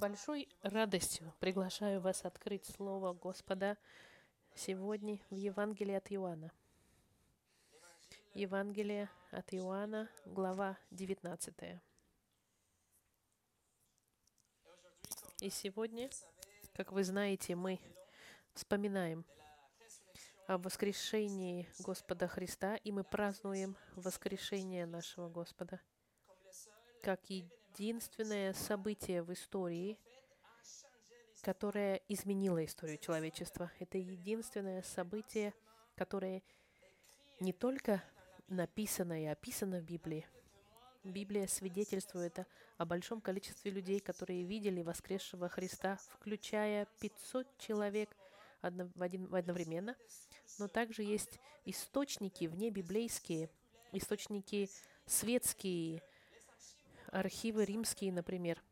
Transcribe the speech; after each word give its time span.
большой 0.00 0.48
радостью 0.62 1.30
приглашаю 1.40 2.00
вас 2.00 2.24
открыть 2.24 2.64
Слово 2.64 3.12
Господа 3.12 3.76
сегодня 4.54 5.18
в 5.28 5.34
Евангелии 5.34 5.94
от 5.94 6.10
Иоанна. 6.10 6.50
Евангелие 8.32 9.10
от 9.30 9.52
Иоанна, 9.52 10.08
глава 10.24 10.78
19. 10.90 11.54
И 15.40 15.50
сегодня, 15.50 16.08
как 16.72 16.92
вы 16.92 17.04
знаете, 17.04 17.54
мы 17.54 17.78
вспоминаем 18.54 19.26
о 20.46 20.56
воскрешении 20.56 21.68
Господа 21.78 22.26
Христа, 22.26 22.76
и 22.76 22.90
мы 22.90 23.04
празднуем 23.04 23.76
воскрешение 23.96 24.86
нашего 24.86 25.28
Господа 25.28 25.78
как 27.02 27.20
единственное 27.80 28.52
событие 28.52 29.22
в 29.22 29.32
истории, 29.32 29.96
которое 31.40 32.02
изменило 32.08 32.62
историю 32.62 32.98
человечества. 32.98 33.72
Это 33.78 33.96
единственное 33.96 34.82
событие, 34.82 35.54
которое 35.96 36.42
не 37.40 37.54
только 37.54 38.02
написано 38.48 39.22
и 39.22 39.24
описано 39.24 39.80
в 39.80 39.84
Библии. 39.84 40.26
Библия 41.04 41.46
свидетельствует 41.46 42.40
о 42.76 42.84
большом 42.84 43.22
количестве 43.22 43.70
людей, 43.70 43.98
которые 44.00 44.44
видели 44.44 44.82
воскресшего 44.82 45.48
Христа, 45.48 45.98
включая 46.12 46.86
500 47.00 47.46
человек 47.56 48.14
одновременно. 48.60 49.96
Но 50.58 50.68
также 50.68 51.02
есть 51.02 51.40
источники 51.64 52.44
внебиблейские, 52.44 53.48
источники 53.92 54.68
светские, 55.06 56.02
архивы 57.12 57.64
римские, 57.64 58.12
например, 58.12 58.62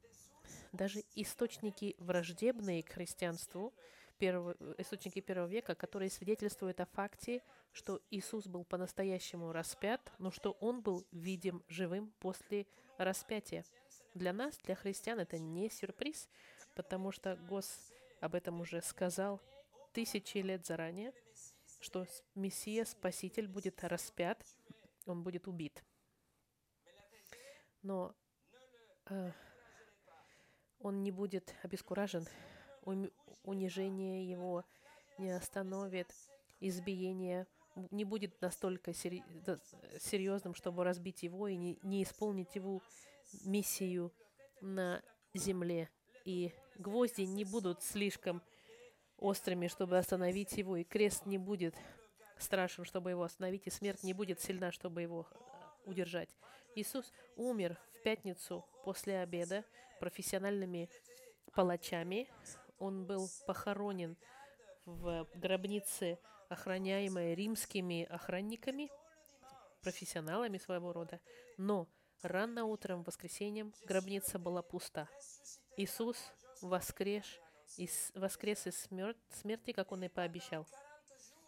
даже 0.73 1.05
источники 1.15 1.97
враждебные 1.99 2.83
к 2.83 2.91
христианству, 2.93 3.73
первого, 4.19 4.57
источники 4.79 5.21
первого 5.21 5.49
века, 5.49 5.75
которые 5.75 6.11
свидетельствуют 6.11 6.81
о 6.81 6.87
факте, 6.87 7.43
что 7.73 8.01
Иисус 8.11 8.47
был 8.47 8.65
по-настоящему 8.65 9.53
распят, 9.53 10.13
но 10.19 10.31
что 10.31 10.53
Он 10.61 10.81
был 10.81 11.07
видим 11.13 11.63
живым 11.69 12.13
после 12.19 12.67
распятия. 12.99 13.65
Для 14.15 14.33
нас, 14.33 14.59
для 14.59 14.75
христиан, 14.75 15.21
это 15.21 15.39
не 15.39 15.71
сюрприз, 15.71 16.29
потому 16.75 17.13
что 17.13 17.37
Гос 17.37 17.93
об 18.21 18.35
этом 18.35 18.61
уже 18.61 18.83
сказал 18.83 19.41
тысячи 19.93 20.39
лет 20.39 20.67
заранее, 20.67 21.13
что 21.81 22.07
Мессия, 22.35 22.85
Спаситель, 22.85 23.47
будет 23.47 23.85
распят, 23.85 24.45
Он 25.07 25.23
будет 25.23 25.47
убит. 25.47 25.85
Но 27.83 28.15
он 30.81 31.03
не 31.03 31.11
будет 31.11 31.55
обескуражен, 31.63 32.27
унижение 33.43 34.29
его 34.29 34.65
не 35.19 35.31
остановит, 35.31 36.15
избиение 36.61 37.47
не 37.91 38.05
будет 38.05 38.41
настолько 38.41 38.93
серьезным, 38.93 40.55
чтобы 40.55 40.85
разбить 40.85 41.23
его 41.23 41.49
и 41.49 41.57
не, 41.57 42.03
исполнить 42.03 42.55
его 42.55 42.83
миссию 43.45 44.13
на 44.61 45.03
земле. 45.35 45.89
И 46.25 46.53
гвозди 46.77 47.23
не 47.23 47.45
будут 47.45 47.83
слишком 47.83 48.43
острыми, 49.17 49.69
чтобы 49.69 49.99
остановить 49.99 50.53
его, 50.57 50.77
и 50.77 50.85
крест 50.85 51.27
не 51.27 51.39
будет 51.39 51.75
страшен, 52.39 52.85
чтобы 52.85 53.11
его 53.11 53.23
остановить, 53.23 53.67
и 53.67 53.71
смерть 53.71 54.03
не 54.03 54.13
будет 54.13 54.41
сильна, 54.41 54.73
чтобы 54.73 55.03
его 55.03 55.27
удержать. 55.85 56.29
Иисус 56.75 57.13
умер 57.37 57.79
в 57.99 58.03
пятницу 58.03 58.65
после 58.85 59.21
обеда 59.21 59.65
профессиональными 60.01 60.89
палачами. 61.53 62.29
Он 62.79 63.05
был 63.05 63.29
похоронен 63.47 64.17
в 64.85 65.27
гробнице, 65.35 66.19
охраняемой 66.49 67.35
римскими 67.35 68.05
охранниками, 68.05 68.91
профессионалами 69.83 70.59
своего 70.59 70.93
рода. 70.93 71.21
Но 71.57 71.89
рано 72.23 72.65
утром, 72.65 73.03
воскресеньем, 73.03 73.75
гробница 73.85 74.39
была 74.39 74.63
пуста. 74.63 75.09
Иисус 75.77 76.17
воскрес, 76.63 77.27
из, 77.77 78.13
воскрес 78.15 78.67
из 78.67 78.89
смерти, 79.31 79.73
как 79.73 79.93
Он 79.93 80.05
и 80.05 80.09
пообещал. 80.09 80.67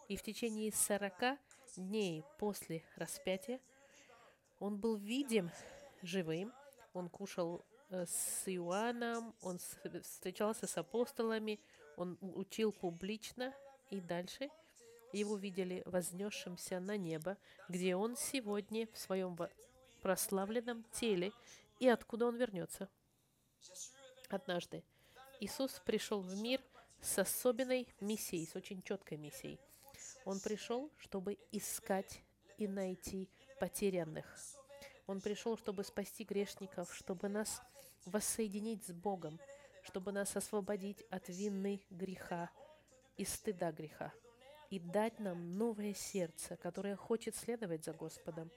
И 0.09 0.17
в 0.17 0.23
течение 0.23 0.73
сорока 0.73 1.39
дней 1.77 2.25
после 2.39 2.83
распятия 2.97 3.61
он 4.59 4.77
был 4.77 4.97
видим 4.97 5.51
живым, 6.03 6.53
он 6.93 7.09
кушал 7.09 7.65
э, 7.91 8.07
с 8.07 8.43
Иоанном, 8.47 9.35
он 9.43 9.59
встречался 10.03 10.67
с 10.67 10.77
апостолами, 10.77 11.61
он 11.97 12.19
учил 12.21 12.73
публично, 12.73 13.55
и 13.91 14.01
дальше 14.01 14.51
его 15.13 15.37
видели 15.37 15.83
вознесшимся 15.87 16.81
на 16.81 16.97
небо, 16.97 17.37
где 17.69 17.97
он 17.97 18.17
сегодня 18.17 18.89
в 18.93 18.99
своем 18.99 19.37
прославленном 20.03 20.85
теле, 20.93 21.33
и 21.79 21.89
откуда 21.89 22.27
он 22.27 22.37
вернется. 22.37 22.89
Однажды 24.29 24.85
Иисус 25.41 25.81
пришел 25.85 26.21
в 26.21 26.41
мир 26.41 26.61
с 27.01 27.19
особенной 27.19 27.89
миссией, 28.01 28.47
с 28.47 28.55
очень 28.55 28.83
четкой 28.83 29.19
миссией. 29.19 29.59
Он 30.25 30.39
пришел, 30.39 30.91
чтобы 30.99 31.39
искать 31.51 32.23
и 32.59 32.69
найти 32.69 33.29
потерянных. 33.59 34.27
Он 35.11 35.21
пришел, 35.21 35.59
чтобы 35.59 35.83
спасти 35.83 36.23
грешников, 36.23 36.95
чтобы 36.95 37.29
нас 37.29 37.61
воссоединить 38.05 38.87
с 38.87 38.93
Богом, 38.93 39.41
чтобы 39.83 40.13
нас 40.13 40.37
освободить 40.37 41.03
от 41.11 41.29
вины 41.29 41.83
греха 41.91 42.49
и 43.17 43.25
стыда 43.25 43.73
греха, 43.73 44.13
и 44.71 44.79
дать 44.79 45.19
нам 45.19 45.59
новое 45.59 45.95
сердце, 45.95 46.57
которое 46.57 46.95
хочет 46.95 47.35
следовать 47.35 47.85
за 47.85 47.93
Господом, 47.93 48.53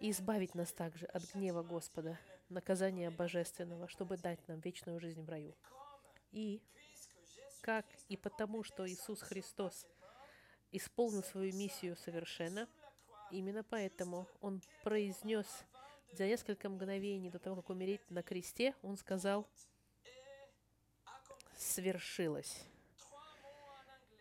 и 0.00 0.10
избавить 0.10 0.54
нас 0.54 0.72
также 0.72 1.04
от 1.04 1.22
гнева 1.34 1.62
Господа, 1.62 2.18
наказания 2.48 3.10
божественного, 3.10 3.88
чтобы 3.88 4.16
дать 4.16 4.48
нам 4.48 4.58
вечную 4.60 5.00
жизнь 5.00 5.22
в 5.22 5.28
раю. 5.28 5.54
И 6.30 6.62
как 7.60 7.84
и 8.08 8.16
потому, 8.16 8.62
что 8.62 8.88
Иисус 8.88 9.20
Христос 9.20 9.86
исполнил 10.70 11.22
свою 11.22 11.54
миссию 11.54 11.94
совершенно– 11.98 12.66
Именно 13.32 13.64
поэтому 13.64 14.28
он 14.42 14.60
произнес 14.84 15.46
за 16.12 16.26
несколько 16.26 16.68
мгновений 16.68 17.30
до 17.30 17.38
того, 17.38 17.56
как 17.56 17.70
умереть 17.70 18.02
на 18.10 18.22
кресте, 18.22 18.74
он 18.82 18.98
сказал, 18.98 19.48
свершилось. 21.56 22.66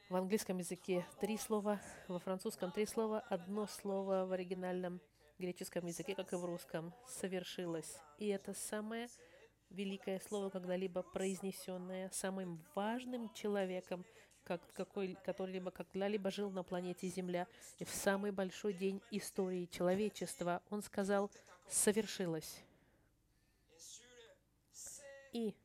В 0.10 0.16
английском 0.16 0.60
языке 0.60 1.06
три 1.20 1.38
слова, 1.38 1.82
во 2.08 2.20
французском 2.20 2.72
три 2.72 2.86
слова, 2.86 3.20
одно 3.20 3.68
слово 3.68 4.26
в 4.26 4.32
оригинальном 4.32 5.02
греческом 5.40 5.86
языке, 5.88 6.16
как 6.16 6.32
и 6.32 6.38
в 6.38 6.46
русском, 6.46 6.94
совершилось. 7.06 7.98
И 8.18 8.30
это 8.30 8.54
самое 8.54 9.10
великое 9.70 10.22
слово, 10.22 10.50
когда-либо 10.50 11.02
произнесенное 11.02 12.10
самым 12.14 12.64
важным 12.76 13.30
человеком 13.34 14.06
как, 14.52 14.74
какой, 14.74 15.18
который-либо 15.24 15.72
когда-либо 15.72 16.30
жил 16.30 16.52
на 16.52 16.64
планете 16.64 17.08
Земля. 17.08 17.48
И 17.80 17.86
в 17.86 17.90
самый 17.90 18.32
большой 18.32 18.74
день 18.74 19.02
истории 19.10 19.66
человечества 19.72 20.62
он 20.70 20.84
сказал 20.84 21.32
«совершилось». 21.70 22.62
И 25.32 25.56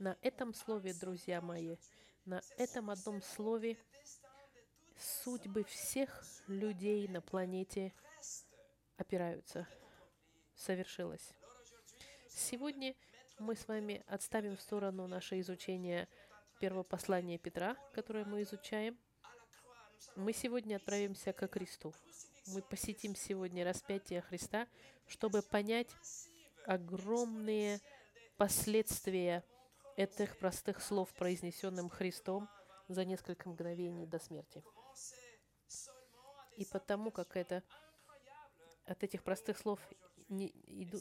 на 0.00 0.16
этом 0.22 0.54
слове, 0.54 0.92
друзья 0.92 1.40
мои, 1.40 1.76
на 2.24 2.42
этом 2.56 2.90
одном 2.90 3.22
слове 3.22 3.76
судьбы 5.22 5.62
всех 5.62 6.24
людей 6.48 7.06
на 7.06 7.20
планете 7.20 7.92
опираются. 8.96 9.68
Совершилось. 10.56 11.32
Сегодня 12.28 12.96
мы 13.38 13.54
с 13.54 13.68
вами 13.68 14.02
отставим 14.08 14.56
в 14.56 14.60
сторону 14.60 15.06
наше 15.06 15.38
изучение 15.38 16.08
первого 16.60 16.82
послания 16.82 17.38
Петра, 17.38 17.74
которое 17.94 18.26
мы 18.26 18.42
изучаем, 18.42 18.96
мы 20.14 20.32
сегодня 20.34 20.76
отправимся 20.76 21.32
ко 21.32 21.48
кресту. 21.48 21.94
Мы 22.48 22.60
посетим 22.60 23.16
сегодня 23.16 23.64
распятие 23.64 24.20
Христа, 24.20 24.68
чтобы 25.06 25.40
понять 25.42 25.88
огромные 26.66 27.80
последствия 28.36 29.42
этих 29.96 30.38
простых 30.38 30.82
слов, 30.82 31.12
произнесенным 31.14 31.88
Христом 31.88 32.48
за 32.88 33.04
несколько 33.04 33.48
мгновений 33.48 34.06
до 34.06 34.18
смерти. 34.18 34.62
И 36.56 36.66
потому 36.66 37.10
как 37.10 37.36
это 37.36 37.62
от 38.84 39.02
этих 39.02 39.22
простых 39.22 39.58
слов 39.58 39.80
не, 40.28 40.52
иду, 40.66 40.98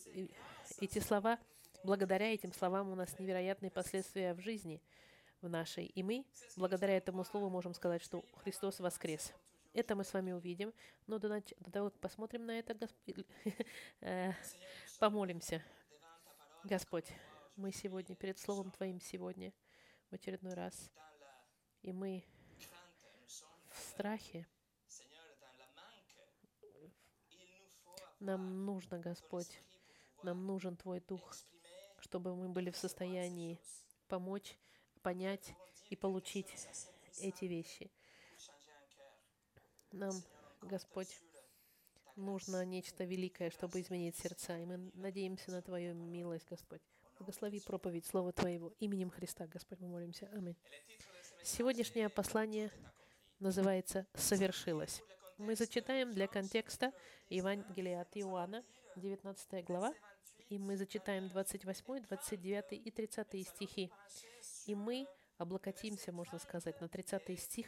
эти 0.80 1.00
слова, 1.00 1.38
благодаря 1.84 2.34
этим 2.34 2.54
словам 2.54 2.90
у 2.92 2.96
нас 2.96 3.20
невероятные 3.20 3.72
последствия 3.72 4.34
в 4.34 4.40
жизни– 4.40 4.82
в 5.42 5.50
нашей. 5.50 5.86
И 5.86 6.04
мы, 6.04 6.26
благодаря 6.58 6.98
этому 6.98 7.24
слову, 7.24 7.50
можем 7.50 7.74
сказать, 7.74 8.04
что 8.04 8.24
Христос 8.44 8.80
воскрес. 8.80 9.34
Это 9.74 9.96
мы 9.96 10.04
с 10.04 10.14
вами 10.14 10.32
увидим. 10.32 10.74
Но 11.08 11.20
до, 11.20 11.30
нач... 11.30 11.54
до 11.60 11.72
того, 11.72 11.90
как 11.90 12.00
посмотрим 12.00 12.46
на 12.46 12.60
это, 12.60 12.74
Госп... 12.74 12.96
Э, 14.02 14.34
помолимся. 15.00 15.64
Господь, 16.64 17.12
Мы 17.56 17.72
сегодня, 17.72 18.16
перед 18.16 18.38
Словом 18.38 18.72
Твоим 18.72 19.00
сегодня, 19.00 19.54
в 20.10 20.16
очередной 20.16 20.54
раз. 20.54 20.92
И 21.82 21.94
мы 21.94 22.26
в 23.70 23.80
страхе. 23.80 24.46
Нам 28.20 28.66
нужно, 28.66 29.00
Господь, 29.00 29.62
нам 30.24 30.46
нужен 30.46 30.76
Твой 30.76 31.00
Дух, 31.00 31.34
чтобы 32.00 32.36
мы 32.36 32.50
были 32.50 32.70
в 32.70 32.76
состоянии 32.76 33.62
помочь, 34.10 34.58
понять 35.02 35.54
и 35.90 35.96
получить 35.96 36.48
эти 37.22 37.46
вещи. 37.46 37.92
Нам, 39.92 40.14
Господь, 40.62 41.20
нужно 42.16 42.64
нечто 42.66 43.04
великое, 43.04 43.50
чтобы 43.50 43.82
изменить 43.82 44.18
сердца. 44.18 44.58
И 44.58 44.66
мы 44.66 44.92
надеемся 44.94 45.52
на 45.52 45.62
Твою 45.62 45.94
милость, 45.96 46.46
Господь. 46.50 46.82
Благослови 47.18 47.60
проповедь 47.60 48.06
Слова 48.06 48.32
Твоего. 48.32 48.74
Именем 48.80 49.10
Христа, 49.10 49.48
Господь, 49.48 49.80
мы 49.80 49.88
молимся. 49.88 50.30
Аминь. 50.34 50.56
Сегодняшнее 51.44 52.10
послание 52.10 52.72
называется 53.40 54.06
«Совершилось». 54.14 55.02
Мы 55.38 55.56
зачитаем 55.56 56.12
для 56.12 56.28
контекста 56.28 56.92
Евангелия 57.30 58.02
от 58.02 58.16
Иоанна, 58.18 58.64
19 58.98 59.64
глава, 59.64 59.94
и 60.50 60.58
мы 60.58 60.76
зачитаем 60.76 61.30
28, 61.30 62.02
29 62.02 62.74
и 62.74 62.92
30 62.92 63.48
стихи. 63.48 63.92
И 64.70 64.76
мы 64.76 65.08
облокотимся, 65.40 66.12
можно 66.12 66.38
сказать, 66.38 66.80
на 66.80 66.88
30 66.88 67.40
стих 67.40 67.68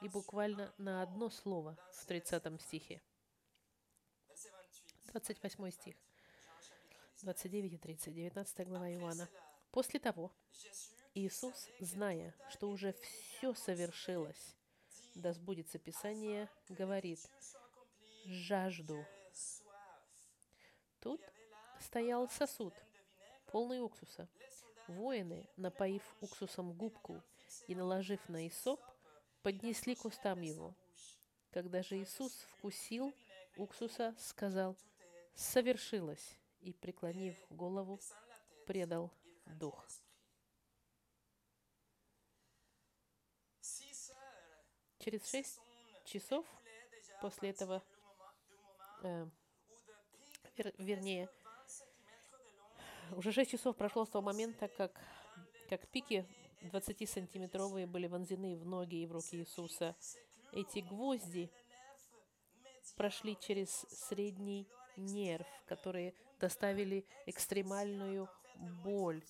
и 0.00 0.08
буквально 0.08 0.72
на 0.78 1.02
одно 1.02 1.28
слово 1.28 1.76
в 1.92 2.06
30 2.06 2.62
стихе. 2.62 3.02
28 5.08 5.70
стих. 5.70 5.96
29 7.20 7.74
и 7.74 7.76
30, 7.76 8.14
19 8.14 8.66
глава 8.66 8.90
Иоанна. 8.90 9.28
После 9.70 10.00
того 10.00 10.32
Иисус, 11.12 11.68
зная, 11.78 12.34
что 12.48 12.70
уже 12.70 12.94
все 12.94 13.52
совершилось, 13.52 14.56
да 15.14 15.34
сбудется 15.34 15.78
Писание, 15.78 16.48
говорит, 16.70 17.20
«Жажду». 18.24 19.04
Тут 21.00 21.20
стоял 21.80 22.30
сосуд, 22.30 22.72
полный 23.44 23.82
уксуса. 23.82 24.26
Воины, 24.88 25.48
напоив 25.56 26.02
уксусом 26.20 26.72
губку 26.72 27.22
и 27.66 27.74
наложив 27.74 28.28
на 28.28 28.46
Исоп, 28.48 28.80
поднесли 29.42 29.94
к 29.94 30.04
устам 30.04 30.40
его. 30.40 30.74
Когда 31.50 31.82
же 31.82 31.98
Иисус 32.02 32.32
вкусил 32.56 33.14
уксуса, 33.56 34.14
сказал, 34.18 34.76
«Совершилось!» 35.34 36.36
и, 36.60 36.72
преклонив 36.72 37.36
голову, 37.50 38.00
предал 38.66 39.10
дух. 39.46 39.86
Через 44.98 45.28
шесть 45.28 45.60
часов 46.06 46.46
после 47.20 47.50
этого, 47.50 47.82
э, 49.02 49.26
вер, 50.56 50.72
вернее, 50.78 51.28
уже 53.16 53.32
шесть 53.32 53.50
часов 53.50 53.76
прошло 53.76 54.04
с 54.04 54.10
того 54.10 54.24
момента, 54.24 54.68
как, 54.68 55.00
как 55.68 55.86
пики 55.88 56.26
20-сантиметровые 56.62 57.86
были 57.86 58.06
вонзены 58.06 58.56
в 58.56 58.64
ноги 58.64 59.02
и 59.02 59.06
в 59.06 59.12
руки 59.12 59.36
Иисуса. 59.36 59.96
Эти 60.52 60.80
гвозди 60.80 61.50
прошли 62.96 63.36
через 63.40 63.70
средний 63.90 64.68
нерв, 64.96 65.46
которые 65.66 66.14
доставили 66.40 67.06
экстремальную 67.26 68.28
боль 68.84 69.22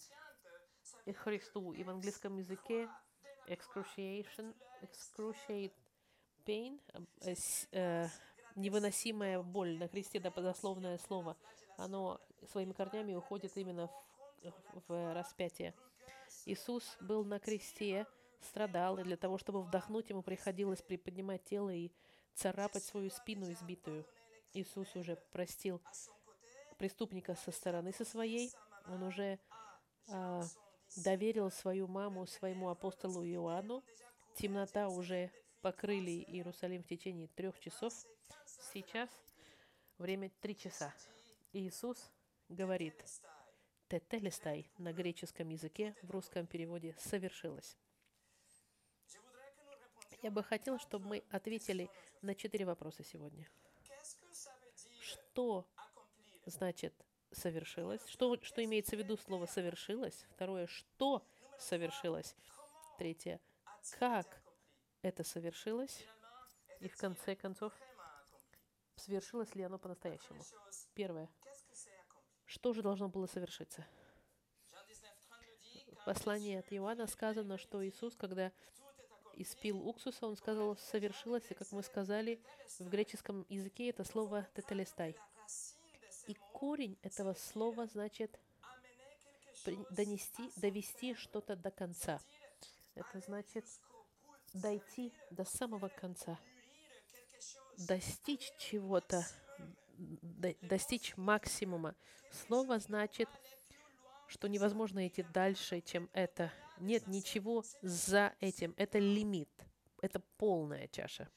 и 1.07 1.13
Христу. 1.13 1.73
И 1.73 1.83
в 1.83 1.91
английском 1.91 2.37
языке 2.37 2.89
excruciation, 3.49 4.55
excruciate 4.83 5.73
pain, 6.45 6.81
э, 7.23 7.35
э, 7.73 8.09
невыносимая 8.57 9.43
боль. 9.43 9.79
На 9.79 9.89
кресте 9.89 10.19
это 10.19 10.31
дословное 10.43 10.99
слово. 10.99 11.37
Оно 11.77 12.21
своими 12.51 12.73
корнями 12.73 13.15
уходит 13.15 13.57
именно 13.57 13.89
в, 14.43 14.89
в 14.89 15.15
распятие. 15.15 15.75
Иисус 16.47 16.97
был 17.01 17.25
на 17.25 17.39
кресте, 17.39 18.07
страдал, 18.41 18.99
и 18.99 19.03
для 19.03 19.17
того, 19.17 19.39
чтобы 19.39 19.63
вдохнуть, 19.63 20.11
ему 20.11 20.23
приходилось 20.23 20.83
приподнимать 20.83 21.45
тело 21.45 21.71
и 21.71 21.91
царапать 22.35 22.85
свою 22.85 23.11
спину 23.11 23.51
избитую. 23.51 24.05
Иисус 24.53 24.95
уже 24.95 25.17
простил 25.33 25.81
преступника 26.79 27.35
со 27.35 27.51
стороны 27.51 27.93
со 27.93 28.05
своей. 28.05 28.53
Он 28.87 29.03
уже 29.03 29.39
а, 30.09 30.43
доверил 30.97 31.51
свою 31.51 31.89
маму 31.89 32.27
своему 32.27 32.69
апостолу 32.69 33.25
Иоанну. 33.25 33.83
Темнота 34.37 34.89
уже 34.89 35.31
покрыли 35.63 36.25
Иерусалим 36.29 36.83
в 36.83 36.87
течение 36.87 37.29
трех 37.29 37.59
часов. 37.59 37.95
Сейчас 38.73 39.09
время 39.99 40.31
три 40.41 40.57
часа. 40.57 40.93
Иисус 41.55 42.11
говорит, 42.49 43.01
«Тетелестай» 43.89 44.69
на 44.77 44.93
греческом 44.93 45.51
языке, 45.51 45.95
в 46.03 46.11
русском 46.11 46.49
переводе 46.49 46.97
«совершилось». 46.99 47.77
Я 50.21 50.33
бы 50.33 50.43
хотел, 50.43 50.81
чтобы 50.81 51.07
мы 51.07 51.25
ответили 51.31 51.89
на 52.23 52.35
четыре 52.35 52.65
вопроса 52.65 53.05
сегодня. 53.05 53.49
Что 55.01 55.65
значит 56.45 56.93
совершилось? 57.31 58.05
Что, 58.09 58.37
что 58.43 58.65
имеется 58.65 58.97
в 58.97 58.99
виду 58.99 59.17
слово 59.17 59.47
совершилось? 59.47 60.27
Второе, 60.31 60.67
что 60.67 61.25
совершилось? 61.61 62.35
Третье, 62.99 63.41
как 64.01 64.43
это 65.03 65.23
совершилось? 65.23 66.05
И 66.81 66.89
в 66.89 66.97
конце 66.97 67.37
концов, 67.37 67.73
свершилось 68.97 69.55
ли 69.55 69.63
оно 69.63 69.79
по-настоящему? 69.79 70.43
Первое. 70.95 71.31
Что 72.55 72.73
же 72.73 72.83
должно 72.83 73.09
было 73.09 73.27
совершиться? 73.27 73.85
В 75.91 76.05
послании 76.05 76.57
от 76.57 76.73
Иоанна 76.73 77.09
сказано, 77.09 77.59
что 77.59 77.85
Иисус, 77.85 78.15
когда 78.15 78.53
испил 79.35 79.85
уксуса, 79.85 80.29
он 80.29 80.37
сказал, 80.37 80.77
совершилось, 80.77 81.43
и, 81.51 81.55
как 81.55 81.73
мы 81.73 81.83
сказали, 81.83 82.41
в 82.79 82.89
греческом 82.89 83.45
языке 83.49 83.91
это 83.91 84.05
слово 84.05 84.47
«тетелестай». 84.55 85.17
И 86.29 86.35
корень 86.53 86.97
этого 87.03 87.35
слова 87.35 87.87
значит 87.89 88.39
донести, 89.91 90.53
довести 90.55 91.17
что-то 91.17 91.57
до 91.57 91.73
конца. 91.73 92.21
Это 92.95 93.19
значит 93.19 93.65
дойти 94.53 95.13
до 95.33 95.45
самого 95.45 95.89
конца, 95.89 96.39
достичь 97.79 98.53
чего-то, 98.59 99.27
достичь 100.63 101.17
максимума. 101.17 101.95
Слово 102.31 102.79
значит, 102.79 103.29
что 104.27 104.49
невозможно 104.49 105.07
идти 105.07 105.25
дальше, 105.33 105.81
чем 105.81 106.09
это. 106.13 106.53
Нет 106.81 107.07
ничего 107.07 107.65
за 107.83 108.35
этим. 108.41 108.75
Это 108.77 108.99
лимит. 108.99 109.51
Это 110.03 110.21
полная 110.39 110.89
чаша. 110.89 111.29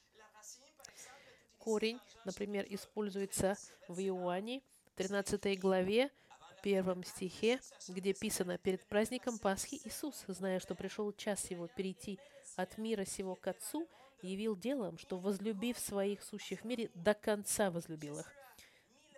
Корень, 1.58 2.00
например, 2.26 2.66
используется 2.70 3.56
в 3.88 4.00
Иоанне, 4.00 4.62
13 4.96 5.60
главе, 5.60 6.10
первом 6.68 7.02
стихе, 7.06 7.62
где 7.88 8.14
писано 8.14 8.58
«Перед 8.58 8.86
праздником 8.88 9.40
Пасхи 9.40 9.80
Иисус, 9.86 10.26
зная, 10.28 10.60
что 10.60 10.76
пришел 10.76 11.14
час 11.14 11.50
Его 11.50 11.68
перейти 11.68 12.20
от 12.58 12.78
мира 12.78 13.06
сего 13.06 13.36
к 13.36 13.48
Отцу, 13.48 13.88
явил 14.22 14.54
делом, 14.54 14.98
что, 14.98 15.18
возлюбив 15.18 15.80
своих 15.80 16.22
сущих 16.22 16.62
в 16.62 16.66
мире, 16.66 16.92
до 16.94 17.14
конца 17.14 17.72
возлюбил 17.72 18.20
их». 18.20 18.30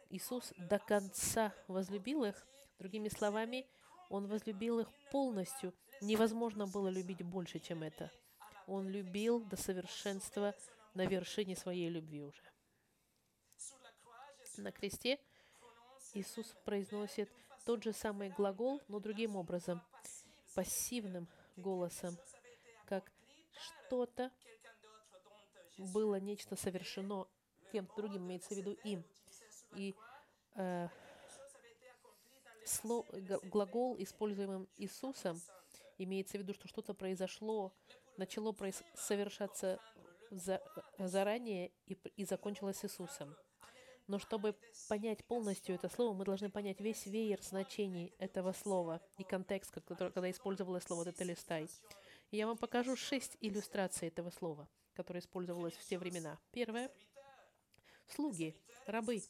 Иисус 0.10 0.54
до 0.58 0.80
конца 0.80 1.54
возлюбил 1.68 2.26
их. 2.26 2.48
Другими 2.80 3.10
словами, 3.10 3.68
Он 4.10 4.28
возлюбил 4.28 4.80
их 4.80 4.88
полностью. 5.12 5.74
Невозможно 6.02 6.66
было 6.68 6.88
любить 6.88 7.24
больше, 7.24 7.60
чем 7.60 7.84
это. 7.84 8.12
Он 8.68 8.88
любил 8.88 9.44
до 9.46 9.56
совершенства 9.58 10.56
на 10.94 11.06
вершине 11.06 11.56
своей 11.56 11.90
любви 11.90 12.22
уже. 12.22 12.44
На 14.58 14.72
кресте– 14.72 15.20
Иисус 16.14 16.56
произносит 16.66 17.30
тот 17.66 17.84
же 17.84 17.94
самый 17.94 18.30
глагол, 18.30 18.82
но 18.88 19.00
другим 19.00 19.36
образом, 19.36 19.82
пассивным 20.56 21.28
голосом, 21.56 22.18
как 22.86 23.12
что-то 23.86 24.32
было 25.78 26.20
нечто 26.20 26.56
совершено 26.56 27.28
кем-то 27.72 27.94
другим, 27.96 28.26
имеется 28.26 28.56
в 28.56 28.58
виду 28.58 28.72
им. 28.84 29.04
И 29.76 29.96
э, 30.56 30.88
сло, 32.66 33.06
глагол, 33.44 33.96
используемым 34.00 34.68
Иисусом, 34.78 35.42
имеется 35.98 36.38
в 36.38 36.42
виду, 36.42 36.54
что 36.54 36.68
что-то 36.68 36.94
произошло, 36.94 37.74
начало 38.18 38.52
произ, 38.52 38.84
совершаться 38.96 39.80
за, 40.32 40.62
заранее 40.98 41.72
и, 41.86 41.98
и 42.16 42.26
закончилось 42.26 42.84
Иисусом. 42.84 43.36
Но 44.08 44.18
чтобы 44.18 44.56
понять 44.88 45.24
полностью 45.26 45.76
это 45.76 45.88
слово, 45.88 46.16
мы 46.16 46.26
должны 46.26 46.50
понять 46.50 46.80
весь 46.80 47.06
веер 47.06 47.40
значений 47.44 48.12
этого 48.18 48.54
слова 48.54 49.02
и 49.20 49.24
контекст, 49.24 49.70
который, 49.70 50.12
когда 50.12 50.32
использовалось 50.32 50.84
слово 50.84 51.06
«деталистай». 51.06 51.70
Я 52.32 52.48
вам 52.48 52.58
покажу 52.58 52.96
шесть 52.96 53.38
иллюстраций 53.40 54.08
этого 54.08 54.32
слова, 54.32 54.68
которое 54.96 55.20
использовалось 55.20 55.76
в 55.76 55.86
те 55.86 56.00
времена. 56.00 56.40
Первое— 56.52 56.92
слуги, 58.08 58.56
рабы. 58.88 59.22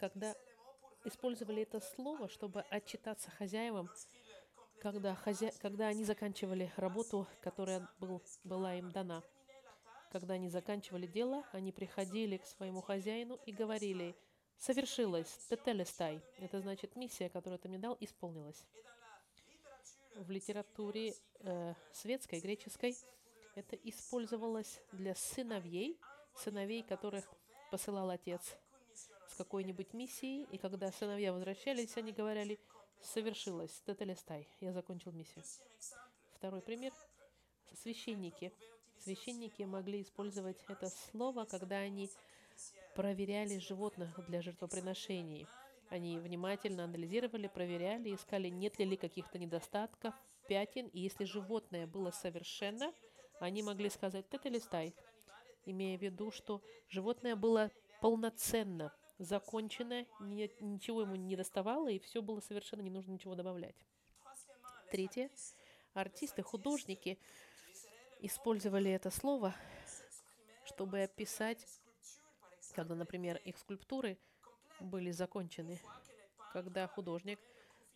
Когда 0.00 0.34
использовали 1.04 1.62
это 1.62 1.78
слово, 1.78 2.30
чтобы 2.30 2.62
отчитаться 2.62 3.30
хозяевам, 3.30 3.90
когда, 4.80 5.14
хозя... 5.14 5.50
когда 5.60 5.88
они 5.88 6.04
заканчивали 6.04 6.72
работу, 6.76 7.26
которая 7.42 7.86
был... 7.98 8.22
была 8.42 8.76
им 8.76 8.90
дана. 8.92 9.22
Когда 10.10 10.34
они 10.34 10.48
заканчивали 10.48 11.06
дело, 11.06 11.44
они 11.52 11.70
приходили 11.70 12.38
к 12.38 12.46
своему 12.46 12.80
хозяину 12.80 13.38
и 13.44 13.52
говорили, 13.52 14.16
«Совершилось, 14.56 15.28
тетелестай». 15.50 16.22
Это 16.38 16.60
значит, 16.60 16.96
миссия, 16.96 17.28
которую 17.28 17.58
ты 17.58 17.68
мне 17.68 17.78
дал, 17.78 17.94
исполнилась. 18.00 18.64
В 20.16 20.30
литературе 20.30 21.14
э, 21.40 21.74
светской, 21.92 22.40
греческой, 22.40 22.96
это 23.54 23.76
использовалось 23.76 24.80
для 24.92 25.14
сыновей, 25.14 26.00
сыновей, 26.34 26.82
которых 26.82 27.24
посылал 27.70 28.08
отец 28.08 28.56
какой-нибудь 29.44 29.94
миссией, 29.94 30.46
и 30.52 30.58
когда 30.58 30.92
сыновья 30.92 31.32
возвращались, 31.32 31.96
они 31.96 32.12
говорили, 32.12 32.58
совершилось, 33.00 33.82
тетелестай, 33.86 34.46
я 34.60 34.72
закончил 34.72 35.12
миссию. 35.12 35.42
Второй 36.34 36.60
пример. 36.60 36.92
Священники 37.82 38.52
Священники 38.98 39.62
могли 39.62 40.02
использовать 40.02 40.58
это 40.68 40.90
слово, 41.10 41.46
когда 41.46 41.76
они 41.78 42.10
проверяли 42.94 43.58
животных 43.58 44.10
для 44.28 44.42
жертвоприношений. 44.42 45.46
Они 45.88 46.18
внимательно 46.18 46.84
анализировали, 46.84 47.48
проверяли, 47.48 48.14
искали, 48.14 48.48
нет 48.48 48.78
ли 48.78 48.96
каких-то 48.98 49.38
недостатков, 49.38 50.14
пятен. 50.48 50.86
И 50.88 51.00
если 51.00 51.24
животное 51.24 51.86
было 51.86 52.10
совершенно, 52.10 52.92
они 53.40 53.62
могли 53.62 53.88
сказать 53.88 54.26
«это 54.32 54.50
листай», 54.50 54.94
имея 55.64 55.96
в 55.96 56.02
виду, 56.02 56.30
что 56.30 56.60
животное 56.90 57.36
было 57.36 57.70
полноценно, 58.02 58.92
закончено, 59.20 60.04
ничего 60.18 61.02
ему 61.02 61.14
не 61.14 61.36
доставало, 61.36 61.88
и 61.88 62.00
все 62.00 62.20
было 62.20 62.40
совершенно, 62.40 62.80
не 62.80 62.90
нужно 62.90 63.12
ничего 63.12 63.36
добавлять. 63.36 63.76
Третье. 64.90 65.30
Артисты, 65.94 66.42
художники– 66.42 67.16
использовали 68.22 68.90
это 68.90 69.10
слово, 69.10 69.54
чтобы 70.64 71.02
описать, 71.02 71.66
когда, 72.74 72.94
например, 72.94 73.36
их 73.44 73.58
скульптуры 73.58 74.18
были 74.78 75.10
закончены, 75.10 75.80
когда 76.52 76.86
художник 76.86 77.38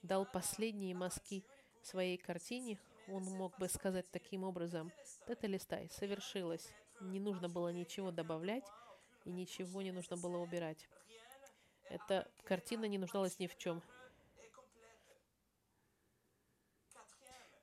дал 0.03 0.27
последние 0.27 0.95
мазки 0.95 1.45
своей 1.83 2.17
картине, 2.17 2.79
он 3.09 3.25
мог 3.25 3.57
бы 3.59 3.69
сказать 3.69 4.11
таким 4.11 4.45
образом, 4.45 4.91
это 5.27 5.47
листай, 5.47 5.91
совершилось, 5.91 6.71
не 7.01 7.21
нужно 7.21 7.49
было 7.49 7.69
ничего 7.69 8.11
добавлять 8.11 8.65
и 9.25 9.31
ничего 9.31 9.83
не 9.83 9.93
нужно 9.93 10.17
было 10.17 10.39
убирать. 10.39 10.89
Эта 11.89 12.31
картина 12.45 12.87
не 12.87 12.99
нуждалась 12.99 13.39
ни 13.39 13.47
в 13.47 13.57
чем. 13.57 13.83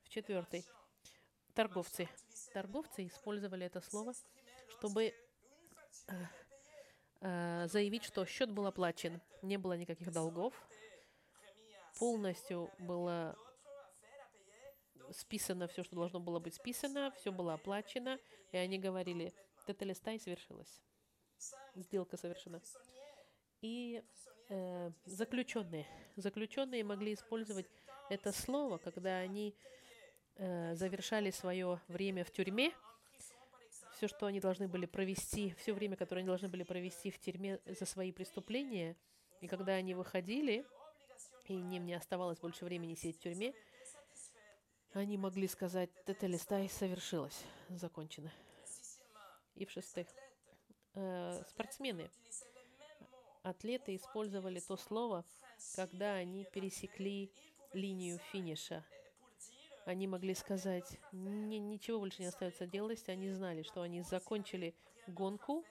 В 0.04 0.10
четвертый. 0.10 0.66
Торговцы 1.54 2.08
торговцы 2.54 3.08
использовали 3.08 3.66
это 3.66 3.82
слово, 3.82 4.14
чтобы 4.70 5.14
э, 6.08 6.14
э, 7.22 7.68
заявить, 7.68 8.04
что 8.04 8.26
счет 8.26 8.52
был 8.52 8.66
оплачен, 8.68 9.22
не 9.42 9.58
было 9.58 9.74
никаких 9.74 10.12
долгов, 10.12 10.54
полностью 11.98 12.72
было 12.80 13.36
списано 15.12 15.68
все, 15.68 15.84
что 15.84 15.96
должно 15.96 16.20
было 16.20 16.40
быть 16.40 16.56
списано, 16.56 17.12
все 17.20 17.32
было 17.32 17.54
оплачено, 17.54 18.18
и 18.52 18.58
они 18.58 18.80
говорили, 18.80 19.34
теталистай 19.68 20.20
совершилась, 20.20 20.82
сделка 21.76 22.18
совершена. 22.18 22.62
И 23.62 24.04
э, 24.50 24.92
заключенные, 25.06 25.88
заключенные 26.16 26.84
могли 26.84 27.14
использовать 27.14 27.68
это 28.10 28.32
слово, 28.32 28.80
когда 28.80 29.18
они 29.18 29.56
э, 30.36 30.76
завершали 30.76 31.32
свое 31.32 31.80
время 31.88 32.26
в 32.26 32.32
тюрьме, 32.32 32.74
все, 33.96 34.08
что 34.08 34.26
они 34.26 34.40
должны 34.40 34.68
были 34.68 34.88
провести, 34.88 35.54
все 35.60 35.74
время, 35.74 35.96
которое 35.96 36.22
они 36.22 36.28
должны 36.28 36.48
были 36.48 36.64
провести 36.64 37.12
в 37.12 37.20
тюрьме 37.20 37.60
за 37.66 37.86
свои 37.86 38.12
преступления, 38.12 38.96
и 39.42 39.48
когда 39.48 39.74
они 39.74 39.94
выходили, 39.94 40.66
и 41.46 41.54
им 41.54 41.86
не 41.86 41.94
оставалось 41.94 42.40
больше 42.40 42.66
времени 42.66 42.96
сидеть 42.96 43.18
в 43.18 43.20
тюрьме, 43.20 43.54
они 44.94 45.18
могли 45.18 45.48
сказать, 45.48 45.90
это 46.08 46.26
листай 46.26 46.68
совершилось, 46.68 47.46
закончено. 47.70 48.32
И 49.56 49.66
в-шестых, 49.66 50.08
э, 50.96 51.44
спортсмены, 51.48 52.10
атлеты 53.44 53.96
использовали 53.96 54.60
то 54.60 54.78
слово, 54.78 55.26
когда 55.76 56.16
они 56.16 56.46
пересекли 56.46 57.32
линию 57.74 58.20
финиша– 58.32 58.86
они 59.86 60.08
могли 60.08 60.36
сказать, 60.36 61.00
ничего 61.12 62.00
больше 62.00 62.22
не 62.22 62.28
остается 62.28 62.68
делать. 62.68 63.08
Они 63.10 63.32
знали, 63.32 63.64
что 63.64 63.82
они 63.82 64.02
закончили 64.04 64.76
гонку, 65.08 65.66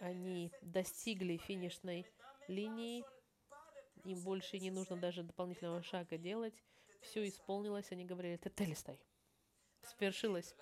они 0.00 0.50
достигли 0.62 1.36
финишной 1.36 2.06
линии, 2.48 3.04
им 4.04 4.20
больше 4.22 4.58
не 4.58 4.70
нужно 4.70 4.96
даже 4.96 5.22
дополнительного 5.22 5.82
шага 5.82 6.16
делать. 6.16 6.54
Все 7.02 7.28
исполнилось, 7.28 7.92
они 7.92 8.04
говорили, 8.04 8.34
это 8.34 8.50
телестай. 8.50 8.98
Свершилось. 9.82 10.54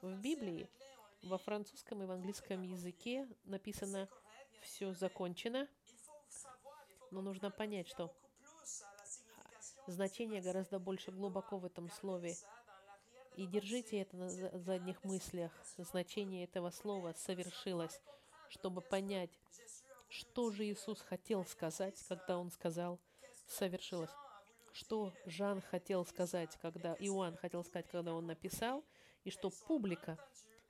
В 0.00 0.14
Библии, 0.20 0.68
во 1.22 1.38
французском 1.38 2.02
и 2.02 2.06
в 2.06 2.10
английском 2.12 2.62
языке 2.62 3.28
написано 3.44 4.08
«все 4.60 4.92
закончено», 4.92 5.68
но 7.10 7.22
нужно 7.22 7.50
понять, 7.50 7.88
что 7.88 8.12
значение 9.86 10.40
гораздо 10.42 10.78
больше 10.78 11.10
глубоко 11.10 11.58
в 11.58 11.64
этом 11.64 11.90
слове. 11.90 12.34
И 13.36 13.46
держите 13.46 14.00
это 14.00 14.16
на 14.16 14.28
задних 14.28 15.02
мыслях. 15.04 15.52
Значение 15.76 16.44
этого 16.44 16.70
слова 16.70 17.14
совершилось, 17.16 18.00
чтобы 18.48 18.80
понять, 18.80 19.30
что 20.08 20.50
же 20.50 20.64
Иисус 20.64 21.00
хотел 21.00 21.44
сказать, 21.44 21.94
когда 22.08 22.38
Он 22.38 22.50
сказал 22.50 22.98
«совершилось». 23.46 24.10
Что 24.72 25.12
Жан 25.26 25.60
хотел 25.60 26.04
сказать, 26.04 26.56
когда 26.60 26.94
Иоанн 27.00 27.36
хотел 27.36 27.64
сказать, 27.64 27.88
когда 27.90 28.12
он 28.14 28.26
написал, 28.26 28.84
и 29.24 29.30
что 29.30 29.50
публика 29.50 30.18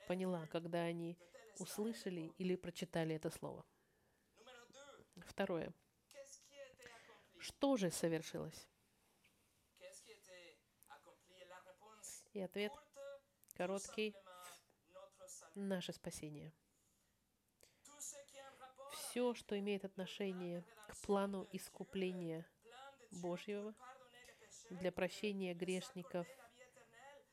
поняла, 0.06 0.46
когда 0.46 0.82
они 0.82 1.18
услышали 1.58 2.32
или 2.38 2.56
прочитали 2.56 3.16
это 3.16 3.30
слово. 3.30 3.66
Второе. 5.38 5.72
Что 7.38 7.76
же 7.76 7.92
совершилось? 7.92 8.66
И 12.32 12.40
ответ 12.40 12.72
короткий– 13.54 14.16
наше 15.54 15.92
спасение. 15.92 16.52
Все, 18.90 19.32
что 19.34 19.56
имеет 19.56 19.84
отношение 19.84 20.64
к 20.88 20.96
плану 21.06 21.46
искупления 21.52 22.44
Божьего 23.22 23.76
для 24.70 24.90
прощения 24.90 25.54
грешников, 25.54 26.26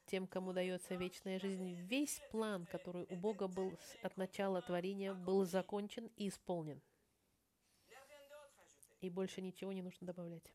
тем, 0.05 0.27
кому 0.27 0.53
дается 0.53 0.93
вечная 0.93 1.39
жизнь, 1.39 1.73
весь 1.73 2.21
план, 2.29 2.67
который 2.67 3.07
у 3.09 3.15
Бога 3.15 3.47
был 3.47 3.73
от 4.03 4.15
начала 4.15 4.61
творения, 4.61 5.15
был 5.15 5.43
закончен 5.43 6.11
и 6.17 6.27
исполнен. 6.27 6.83
И 9.01 9.09
больше 9.09 9.41
ничего 9.41 9.71
не 9.71 9.81
нужно 9.81 10.07
добавлять. 10.07 10.53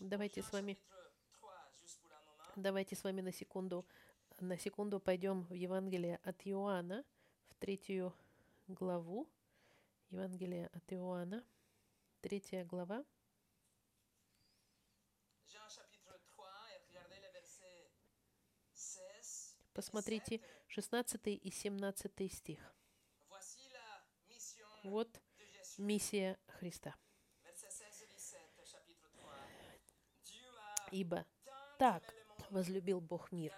Давайте 0.00 0.42
с 0.42 0.52
вами 0.52 0.78
Давайте 2.56 2.96
с 2.96 3.04
вами 3.04 3.20
на 3.20 3.32
секунду, 3.32 3.86
на 4.40 4.58
секунду 4.58 4.98
пойдем 4.98 5.44
в 5.44 5.54
Евангелие 5.54 6.18
от 6.24 6.46
Иоанна, 6.46 7.04
в 7.48 7.54
третью 7.54 8.12
главу. 8.66 9.28
Евангелие 10.10 10.66
от 10.66 10.92
Иоанна, 10.92 11.44
третья 12.20 12.64
глава. 12.64 13.04
Посмотрите 19.72 20.40
16 20.66 21.20
и 21.28 21.50
17 21.50 22.32
стих. 22.32 22.74
Вот 24.82 25.20
миссия 25.80 26.38
Христа. 26.46 26.94
Ибо 30.92 31.24
так 31.78 32.02
возлюбил 32.50 33.00
Бог 33.00 33.32
мир, 33.32 33.52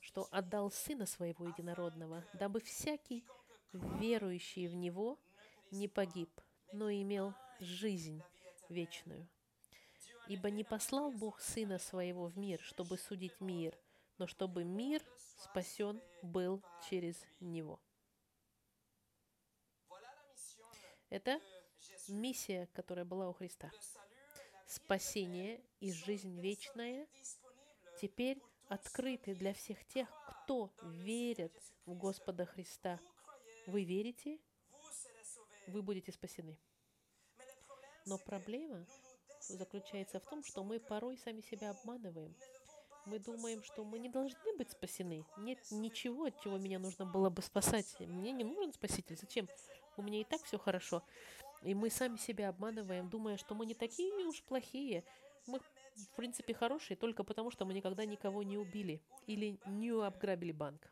что 0.00 0.26
отдал 0.30 0.70
Сына 0.70 1.06
Своего 1.06 1.46
Единородного, 1.46 2.24
дабы 2.32 2.60
всякий, 2.60 3.24
верующий 3.72 4.66
в 4.66 4.74
Него 4.74 5.18
не 5.70 5.86
погиб, 5.88 6.30
но 6.72 6.90
имел 6.90 7.34
жизнь 7.60 8.22
вечную. 8.68 9.28
Ибо 10.28 10.50
не 10.50 10.64
послал 10.64 11.12
Бог 11.12 11.40
Сына 11.40 11.78
Своего 11.78 12.26
в 12.26 12.36
мир, 12.36 12.60
чтобы 12.60 12.98
судить 12.98 13.40
мир, 13.40 13.78
но 14.18 14.26
чтобы 14.26 14.64
мир 14.64 15.02
спасен 15.36 16.00
был 16.22 16.62
через 16.88 17.22
Него. 17.40 17.80
Это 21.12 21.42
миссия, 22.08 22.70
которая 22.72 23.04
была 23.04 23.28
у 23.28 23.34
Христа. 23.34 23.70
Спасение 24.66 25.60
и 25.78 25.92
жизнь 25.92 26.40
вечная 26.40 27.06
теперь 28.00 28.40
открыты 28.68 29.34
для 29.34 29.52
всех 29.52 29.84
тех, 29.88 30.08
кто 30.26 30.72
верит 30.80 31.52
в 31.84 31.92
Господа 31.92 32.46
Христа. 32.46 32.98
Вы 33.66 33.84
верите, 33.84 34.38
вы 35.66 35.82
будете 35.82 36.12
спасены. 36.12 36.58
Но 38.06 38.16
проблема 38.16 38.86
заключается 39.42 40.18
в 40.18 40.24
том, 40.24 40.42
что 40.42 40.64
мы 40.64 40.80
порой 40.80 41.18
сами 41.18 41.42
себя 41.42 41.72
обманываем. 41.72 42.34
Мы 43.04 43.18
думаем, 43.18 43.62
что 43.64 43.84
мы 43.84 43.98
не 43.98 44.08
должны 44.08 44.56
быть 44.56 44.70
спасены. 44.70 45.26
Нет 45.36 45.58
ничего, 45.72 46.24
от 46.24 46.40
чего 46.40 46.56
меня 46.56 46.78
нужно 46.78 47.04
было 47.04 47.28
бы 47.28 47.42
спасать. 47.42 48.00
Мне 48.00 48.32
не 48.32 48.44
нужен 48.44 48.72
спаситель. 48.72 49.18
Зачем? 49.18 49.46
У 49.96 50.02
меня 50.02 50.20
и 50.20 50.24
так 50.24 50.42
все 50.42 50.58
хорошо. 50.58 51.02
И 51.62 51.74
мы 51.74 51.90
сами 51.90 52.16
себя 52.16 52.48
обманываем, 52.48 53.08
думая, 53.08 53.36
что 53.36 53.54
мы 53.54 53.66
не 53.66 53.74
такие 53.74 54.12
уж 54.26 54.42
плохие. 54.42 55.04
Мы, 55.46 55.58
в 55.58 56.16
принципе, 56.16 56.54
хорошие 56.54 56.96
только 56.96 57.24
потому, 57.24 57.50
что 57.50 57.64
мы 57.64 57.74
никогда 57.74 58.04
никого 58.04 58.42
не 58.42 58.58
убили 58.58 59.00
или 59.26 59.58
не 59.66 59.90
обграбили 59.90 60.52
банк. 60.52 60.90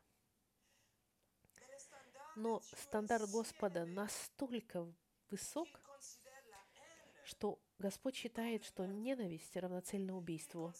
Но 2.36 2.60
стандарт 2.76 3.28
Господа 3.30 3.84
настолько 3.84 4.86
высок, 5.30 5.68
что 7.24 7.58
Господь 7.78 8.14
считает, 8.14 8.64
что 8.64 8.86
ненависть 8.86 9.56
равноцельна 9.56 10.16
убийству, 10.16 10.72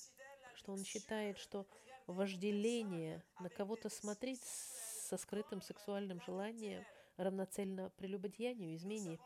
что 0.55 0.73
Он 0.73 0.85
считает, 0.85 1.39
что 1.39 1.67
вожделение 2.07 3.23
на 3.41 3.49
кого-то 3.49 3.89
смотреть 3.89 4.43
со 4.45 5.17
скрытым 5.17 5.61
сексуальным 5.63 6.21
желанием 6.21 6.85
равноцельно 7.23 7.91
прелюбодеянию, 7.97 8.77
измене. 8.77 9.19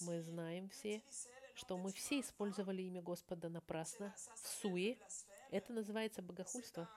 Мы 0.00 0.22
знаем 0.22 0.68
все, 0.70 1.02
что 1.54 1.76
мы 1.76 1.92
все 1.92 2.20
использовали 2.20 2.82
имя 2.82 3.02
Господа 3.02 3.48
напрасно, 3.48 4.14
в 4.42 4.48
суе. 4.48 4.98
Это 5.50 5.72
называется 5.72 6.22
богохульство. 6.22 6.88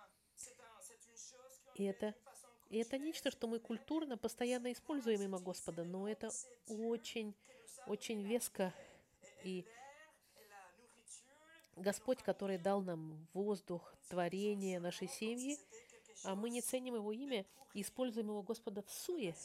И 1.75 1.83
это, 1.83 2.13
и 2.69 2.77
это 2.77 2.97
нечто, 2.97 3.31
что 3.31 3.47
мы 3.47 3.59
культурно 3.59 4.17
постоянно 4.17 4.71
используем 4.71 5.21
имя 5.21 5.39
Господа, 5.39 5.83
но 5.83 6.07
это 6.07 6.29
очень, 6.67 7.33
очень 7.87 8.21
веско. 8.23 8.73
И 9.43 9.65
Господь, 11.75 12.21
который 12.21 12.57
дал 12.57 12.81
нам 12.81 13.27
воздух, 13.33 13.93
творение 14.09 14.79
нашей 14.79 15.07
семьи, 15.07 15.57
а 16.23 16.35
мы 16.35 16.49
не 16.49 16.61
ценим 16.61 16.95
Его 16.95 17.11
имя 17.11 17.45
и 17.73 17.81
используем 17.81 18.27
Его 18.27 18.43
Господа 18.43 18.83
в 18.83 18.91
суе. 18.91 19.35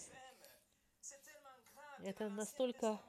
Это 2.04 2.28
настолько 2.28 3.00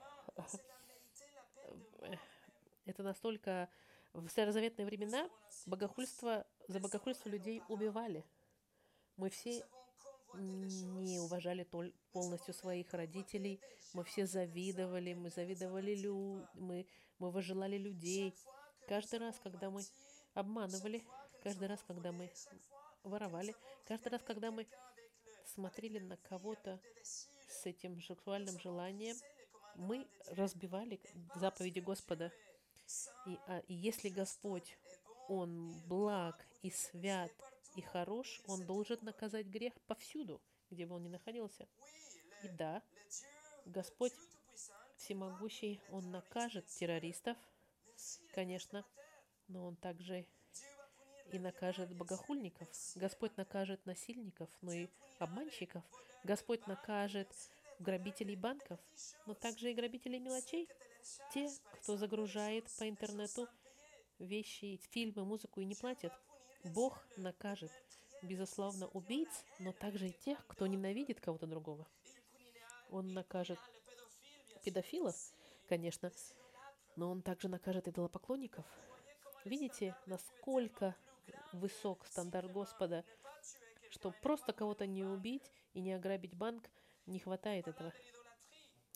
это 2.85 3.03
настолько 3.03 3.69
в 4.13 4.27
старозаветные 4.29 4.85
времена 4.85 5.29
богохульство, 5.67 6.45
за 6.67 6.79
богохульство 6.79 7.29
людей 7.29 7.61
убивали. 7.67 8.25
Мы 9.15 9.29
все 9.29 9.63
не 10.33 11.19
уважали 11.19 11.67
полностью 12.11 12.53
своих 12.53 12.93
родителей, 12.93 13.61
мы 13.93 14.03
все 14.03 14.25
завидовали, 14.25 15.13
мы 15.13 15.29
завидовали 15.29 15.95
лю, 15.95 16.47
мы, 16.53 16.87
мы 17.19 17.31
выжелали 17.31 17.77
людей. 17.77 18.35
Каждый 18.87 19.19
раз, 19.19 19.39
когда 19.39 19.69
мы 19.69 19.83
обманывали, 20.33 21.03
каждый 21.43 21.67
раз, 21.67 21.83
когда 21.85 22.11
мы 22.11 22.31
воровали, 23.03 23.55
каждый 23.85 24.09
раз, 24.09 24.21
когда 24.23 24.51
мы 24.51 24.67
смотрели 25.45 25.99
на 25.99 26.17
кого-то 26.17 26.79
с 27.59 27.65
этим 27.65 28.01
сексуальным 28.01 28.59
желанием, 28.59 29.15
мы 29.75 30.07
разбивали 30.27 30.99
заповеди 31.35 31.79
Господа. 31.79 32.31
И, 33.27 33.37
а, 33.47 33.59
и 33.67 33.73
если 33.73 34.09
Господь, 34.09 34.77
Он 35.27 35.73
благ 35.87 36.45
и 36.63 36.71
свят 36.71 37.31
и 37.75 37.81
хорош, 37.81 38.41
Он 38.47 38.65
должен 38.65 38.97
наказать 39.01 39.45
грех 39.47 39.73
повсюду, 39.87 40.41
где 40.71 40.85
бы 40.85 40.95
он 40.95 41.03
ни 41.03 41.09
находился. 41.09 41.67
И 42.43 42.47
да, 42.47 42.81
Господь 43.65 44.13
всемогущий, 44.97 45.79
Он 45.91 46.09
накажет 46.11 46.65
террористов, 46.67 47.37
конечно, 48.33 48.85
но 49.47 49.65
Он 49.65 49.75
также 49.75 50.25
и 51.31 51.39
накажет 51.39 51.95
богохульников. 51.95 52.67
Господь 52.95 53.35
накажет 53.37 53.85
насильников, 53.85 54.49
но 54.61 54.73
и 54.73 54.87
обманщиков. 55.19 55.83
Господь 56.23 56.65
накажет 56.67 57.27
грабителей 57.79 58.35
банков, 58.35 58.79
но 59.25 59.33
также 59.33 59.71
и 59.71 59.73
грабителей 59.73 60.19
мелочей. 60.19 60.67
Те, 61.33 61.49
кто 61.73 61.97
загружает 61.97 62.65
по 62.77 62.87
интернету 62.87 63.47
вещи, 64.19 64.79
фильмы, 64.91 65.25
музыку 65.25 65.61
и 65.61 65.65
не 65.65 65.75
платят. 65.75 66.13
Бог 66.65 67.01
накажет, 67.15 67.71
безусловно, 68.21 68.87
убийц, 68.87 69.29
но 69.59 69.71
также 69.71 70.09
и 70.09 70.13
тех, 70.25 70.45
кто 70.47 70.67
ненавидит 70.67 71.21
кого-то 71.21 71.47
другого. 71.47 71.87
Он 72.91 73.13
накажет 73.13 73.59
педофилов, 74.63 75.15
конечно, 75.69 76.11
но 76.95 77.09
он 77.09 77.21
также 77.21 77.47
накажет 77.47 77.87
идолопоклонников. 77.87 78.65
Видите, 79.45 79.95
насколько 80.05 80.95
высок 81.53 82.05
стандарт 82.05 82.51
Господа, 82.51 83.03
что 83.89 84.13
просто 84.21 84.53
кого-то 84.53 84.85
не 84.85 85.03
убить 85.03 85.51
и 85.73 85.81
не 85.81 85.93
ограбить 85.93 86.35
банк– 86.35 86.69
не 87.09 87.19
хватает 87.19 87.67
этого. 87.67 87.91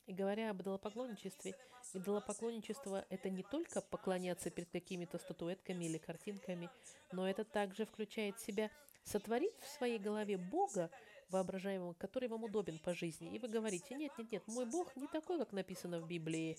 И 0.05 0.13
говоря 0.13 0.51
об 0.51 0.61
идолопоклонничестве, 0.61 1.55
идолопоклонничество— 1.93 3.05
это 3.09 3.29
не 3.29 3.43
только 3.43 3.81
поклоняться 3.81 4.49
перед 4.49 4.69
какими-то 4.69 5.17
статуэтками 5.17 5.85
или 5.85 5.97
картинками, 5.97 6.69
но 7.11 7.27
это 7.27 7.43
также 7.43 7.85
включает 7.85 8.37
в 8.37 8.45
себя 8.45 8.69
сотворить 9.03 9.57
в 9.59 9.67
своей 9.67 9.99
голове 9.99 10.37
Бога, 10.37 10.89
воображаемого, 11.29 11.93
который 11.93 12.29
вам 12.29 12.43
удобен 12.43 12.77
по 12.79 12.93
жизни. 12.93 13.33
И 13.33 13.39
вы 13.39 13.47
говорите, 13.47 13.95
нет, 13.95 14.11
нет, 14.17 14.31
нет, 14.31 14.43
мой 14.47 14.65
Бог 14.65 14.95
не 14.95 15.07
такой, 15.07 15.39
как 15.39 15.51
написано 15.51 15.99
в 15.99 16.07
Библии. 16.07 16.57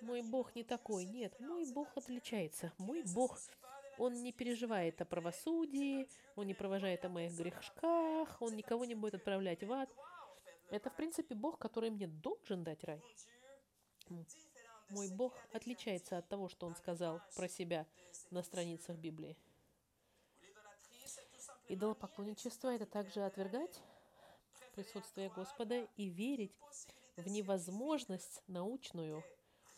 Мой 0.00 0.22
Бог 0.22 0.54
не 0.54 0.64
такой. 0.64 1.04
Нет, 1.04 1.38
мой 1.38 1.70
Бог 1.72 1.88
отличается. 1.96 2.72
Мой 2.78 3.02
Бог, 3.14 3.38
Он 3.98 4.22
не 4.22 4.32
переживает 4.32 5.00
о 5.00 5.04
правосудии, 5.04 6.08
Он 6.36 6.46
не 6.46 6.54
провожает 6.54 7.04
о 7.04 7.08
моих 7.08 7.32
грешках, 7.32 8.40
Он 8.40 8.56
никого 8.56 8.84
не 8.84 8.94
будет 8.94 9.14
отправлять 9.14 9.62
в 9.62 9.72
ад. 9.72 9.90
Это, 10.70 10.90
в 10.90 10.96
принципе, 10.96 11.34
Бог, 11.34 11.58
который 11.58 11.90
мне 11.90 12.06
должен 12.06 12.64
дать 12.64 12.82
рай. 12.84 13.02
Мой 14.90 15.10
Бог 15.10 15.34
отличается 15.52 16.18
от 16.18 16.28
того, 16.28 16.48
что 16.48 16.66
Он 16.66 16.74
сказал 16.74 17.20
про 17.36 17.48
себя 17.48 17.86
на 18.30 18.42
страницах 18.42 18.96
Библии. 18.96 19.36
Идолопоклонничество— 21.68 22.68
это 22.74 22.86
также 22.86 23.24
отвергать 23.24 23.80
присутствие 24.74 25.30
Господа 25.30 25.88
и 25.96 26.08
верить 26.08 26.52
в 27.16 27.28
невозможность 27.28 28.42
научную, 28.48 29.24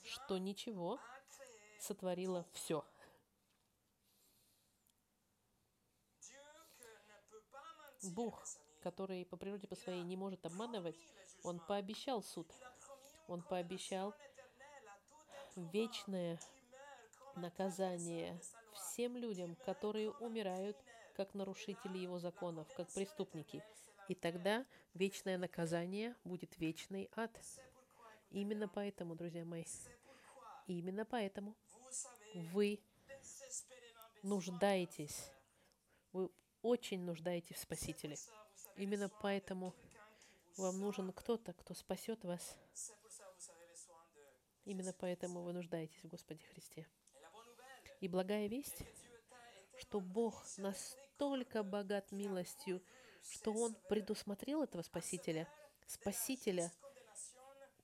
что 0.02 0.38
ничего 0.38 0.98
сотворило 1.78 2.46
все. 2.52 2.84
Бог 8.02 8.44
который 8.86 9.24
по 9.24 9.36
природе 9.36 9.66
по 9.66 9.74
своей 9.74 10.04
не 10.04 10.16
может 10.16 10.46
обманывать, 10.46 10.94
он 11.42 11.58
пообещал 11.58 12.22
суд. 12.22 12.46
Он 13.26 13.42
пообещал 13.42 14.14
вечное 15.56 16.38
наказание 17.34 18.40
всем 18.74 19.16
людям, 19.16 19.56
которые 19.64 20.12
умирают 20.12 20.76
как 21.16 21.34
нарушители 21.34 21.98
его 21.98 22.20
законов, 22.20 22.72
как 22.76 22.88
преступники. 22.92 23.60
И 24.08 24.14
тогда 24.14 24.64
вечное 24.94 25.36
наказание 25.36 26.14
будет 26.22 26.56
вечный 26.58 27.10
ад. 27.16 27.32
Именно 28.30 28.68
поэтому, 28.68 29.16
друзья 29.16 29.44
мои, 29.44 29.64
именно 30.68 31.04
поэтому 31.04 31.56
вы 32.52 32.78
нуждаетесь, 34.22 35.32
вы 36.12 36.30
очень 36.66 37.02
нуждаетесь 37.02 37.56
в 37.56 37.60
Спасителе. 37.60 38.16
Именно 38.76 39.08
поэтому 39.22 39.74
вам 40.56 40.80
нужен 40.80 41.12
кто-то, 41.12 41.52
кто 41.52 41.74
спасет 41.74 42.24
вас. 42.24 42.56
Именно 44.64 44.92
поэтому 44.92 45.42
вы 45.42 45.52
нуждаетесь 45.52 46.02
в 46.02 46.08
Господе 46.08 46.44
Христе. 46.52 46.86
И 48.00 48.08
благая 48.08 48.48
весть, 48.48 48.82
что 49.78 50.00
Бог 50.00 50.44
настолько 50.56 51.62
богат 51.62 52.10
милостью, 52.10 52.82
что 53.30 53.52
Он 53.52 53.74
предусмотрел 53.88 54.62
этого 54.62 54.82
Спасителя 54.82 55.48
Спасителя, 55.86 56.72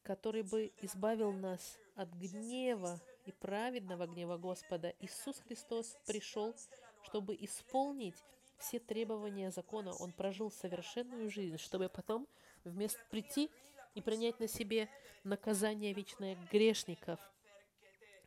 который 0.03 0.42
бы 0.42 0.73
избавил 0.81 1.33
нас 1.33 1.79
от 1.95 2.12
гнева 2.14 3.01
и 3.27 3.33
праведного 3.33 4.07
гнева 4.07 4.37
Господа. 4.37 4.92
Иисус 4.99 5.38
Христос 5.38 5.97
пришел, 6.07 6.55
чтобы 7.05 7.37
исполнить 7.37 8.16
все 8.62 8.79
требования 8.79 9.51
закона. 9.51 9.92
Он 9.94 10.12
прожил 10.12 10.51
совершенную 10.51 11.31
жизнь, 11.31 11.59
чтобы 11.59 11.88
потом 11.88 12.27
вместо 12.64 13.01
прийти 13.11 13.51
и 13.94 14.01
принять 14.01 14.40
на 14.40 14.48
себе 14.48 14.88
наказание 15.25 15.92
вечное 15.92 16.37
грешников. 16.51 17.20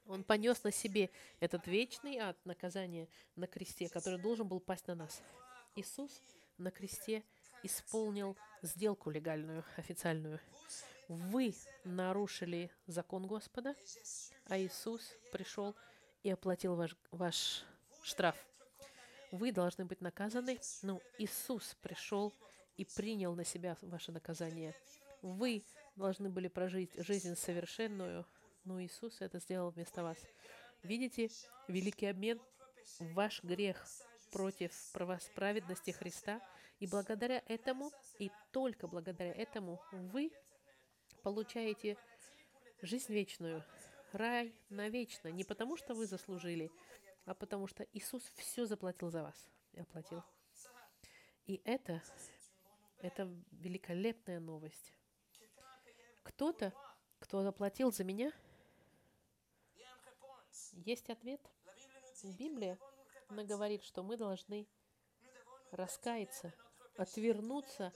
Он 0.07 0.23
понес 0.23 0.63
на 0.63 0.71
себе 0.71 1.09
этот 1.39 1.65
вечный 1.65 2.17
ад 2.17 2.37
наказания 2.45 3.07
на 3.35 3.47
кресте, 3.47 3.89
который 3.89 4.19
должен 4.19 4.47
был 4.47 4.59
пасть 4.59 4.87
на 4.87 4.95
нас. 4.95 5.21
Иисус 5.75 6.21
на 6.57 6.69
кресте 6.69 7.23
исполнил 7.63 8.37
сделку 8.61 9.09
легальную, 9.09 9.63
официальную. 9.77 10.39
Вы 11.07 11.55
нарушили 11.83 12.69
закон 12.85 13.25
Господа, 13.25 13.75
а 14.45 14.59
Иисус 14.59 15.01
пришел 15.31 15.75
и 16.23 16.29
оплатил 16.29 16.75
ваш, 16.75 16.95
ваш 17.11 17.63
штраф. 18.03 18.35
Вы 19.35 19.51
должны 19.51 19.83
быть 19.83 19.99
наказаны, 19.99 20.57
но 20.81 21.01
Иисус 21.17 21.75
пришел 21.81 22.33
и 22.77 22.85
принял 22.85 23.35
на 23.35 23.43
себя 23.43 23.77
ваше 23.81 24.13
наказание. 24.13 24.73
Вы 25.21 25.65
должны 25.97 26.29
были 26.29 26.47
прожить 26.47 26.93
жизнь 26.95 27.35
совершенную, 27.35 28.25
но 28.63 28.81
Иисус 28.81 29.19
это 29.19 29.39
сделал 29.39 29.71
вместо 29.71 30.03
вас. 30.03 30.17
Видите, 30.83 31.29
великий 31.67 32.05
обмен, 32.05 32.39
ваш 32.99 33.43
грех 33.43 33.85
против 34.31 34.71
праведности 35.35 35.91
Христа, 35.91 36.39
и 36.79 36.87
благодаря 36.87 37.43
этому, 37.47 37.91
и 38.19 38.31
только 38.53 38.87
благодаря 38.87 39.33
этому, 39.33 39.81
вы 39.91 40.31
получаете 41.23 41.97
жизнь 42.81 43.11
вечную, 43.11 43.65
рай 44.13 44.53
навечно, 44.69 45.27
не 45.27 45.43
потому 45.43 45.75
что 45.75 45.93
вы 45.93 46.05
заслужили, 46.05 46.71
а 47.25 47.33
потому 47.33 47.67
что 47.67 47.83
Иисус 47.93 48.23
все 48.35 48.65
заплатил 48.65 49.09
за 49.09 49.23
вас 49.23 49.49
и 49.73 49.79
оплатил. 49.79 50.23
И 51.45 51.61
это, 51.65 52.01
это 52.99 53.29
великолепная 53.51 54.39
новость. 54.39 54.93
Кто-то, 56.23 56.73
кто 57.19 57.43
заплатил 57.43 57.91
за 57.91 58.03
меня, 58.03 58.31
есть 60.73 61.09
ответ. 61.09 61.41
Библия 62.23 62.79
она 63.27 63.43
говорит, 63.43 63.83
что 63.83 64.03
мы 64.03 64.17
должны 64.17 64.67
раскаяться, 65.71 66.53
отвернуться 66.97 67.91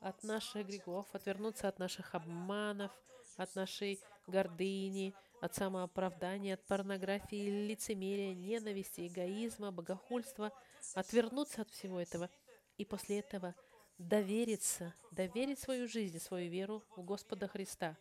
от 0.00 0.22
наших 0.22 0.66
грехов, 0.66 1.06
отвернуться 1.14 1.68
от 1.68 1.78
наших 1.78 2.14
обманов, 2.14 2.92
от 3.36 3.54
нашей 3.54 4.00
гордыни, 4.26 5.14
от 5.44 5.54
самооправдания, 5.54 6.54
от 6.54 6.64
порнографии, 6.64 7.66
лицемерия, 7.68 8.32
ненависти, 8.34 9.06
эгоизма, 9.06 9.70
богохульства, 9.70 10.50
отвернуться 10.94 11.62
от 11.62 11.70
всего 11.70 12.00
этого 12.00 12.30
и 12.78 12.86
после 12.86 13.18
этого 13.18 13.54
довериться, 13.98 14.94
доверить 15.10 15.58
свою 15.58 15.86
жизнь, 15.86 16.18
свою 16.18 16.50
веру 16.50 16.82
в 16.96 17.02
Господа 17.02 17.46
Христа 17.46 17.94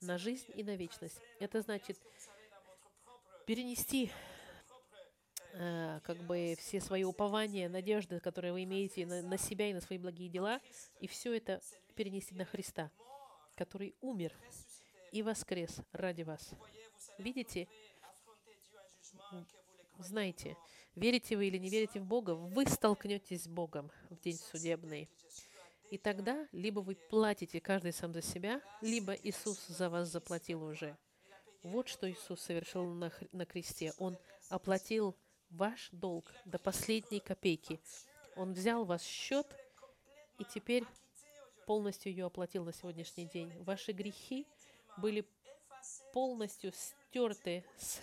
на 0.00 0.18
жизнь 0.18 0.50
и 0.56 0.64
на 0.64 0.74
вечность. 0.74 1.20
Это 1.38 1.60
значит 1.60 2.00
перенести 3.46 4.10
э, 5.52 6.00
как 6.02 6.16
бы 6.24 6.56
все 6.58 6.80
свои 6.80 7.04
упования, 7.04 7.68
надежды, 7.68 8.18
которые 8.18 8.52
вы 8.52 8.64
имеете 8.64 9.06
на, 9.06 9.22
на 9.22 9.38
себя 9.38 9.70
и 9.70 9.72
на 9.72 9.80
свои 9.80 9.98
благие 9.98 10.28
дела, 10.28 10.60
и 10.98 11.06
все 11.06 11.32
это 11.36 11.60
перенести 11.94 12.34
на 12.34 12.44
Христа, 12.44 12.90
который 13.54 13.94
умер 14.00 14.32
и 15.12 15.22
воскрес 15.22 15.80
ради 15.92 16.22
вас. 16.22 16.50
Видите? 17.18 17.68
Знаете, 19.98 20.56
верите 20.94 21.36
вы 21.36 21.46
или 21.46 21.58
не 21.58 21.68
верите 21.68 22.00
в 22.00 22.04
Бога, 22.04 22.34
вы 22.34 22.66
столкнетесь 22.66 23.44
с 23.44 23.48
Богом 23.48 23.90
в 24.10 24.18
день 24.18 24.36
судебный. 24.36 25.08
И 25.90 25.98
тогда 25.98 26.48
либо 26.52 26.80
вы 26.80 26.94
платите 26.94 27.60
каждый 27.60 27.92
сам 27.92 28.14
за 28.14 28.22
себя, 28.22 28.62
либо 28.80 29.12
Иисус 29.12 29.66
за 29.66 29.90
вас 29.90 30.08
заплатил 30.08 30.64
уже. 30.64 30.96
Вот 31.62 31.86
что 31.88 32.10
Иисус 32.10 32.40
совершил 32.40 32.86
на, 32.86 33.12
на 33.32 33.44
кресте. 33.44 33.92
Он 33.98 34.16
оплатил 34.48 35.14
ваш 35.50 35.90
долг 35.92 36.32
до 36.44 36.58
последней 36.58 37.20
копейки. 37.20 37.78
Он 38.36 38.54
взял 38.54 38.84
ваш 38.84 39.02
счет 39.02 39.46
и 40.38 40.44
теперь 40.44 40.84
полностью 41.66 42.10
ее 42.10 42.26
оплатил 42.26 42.64
на 42.64 42.72
сегодняшний 42.72 43.26
день. 43.26 43.52
Ваши 43.62 43.92
грехи 43.92 44.46
были 44.96 45.26
полностью 46.12 46.72
стерты 46.72 47.64
с, 47.76 48.00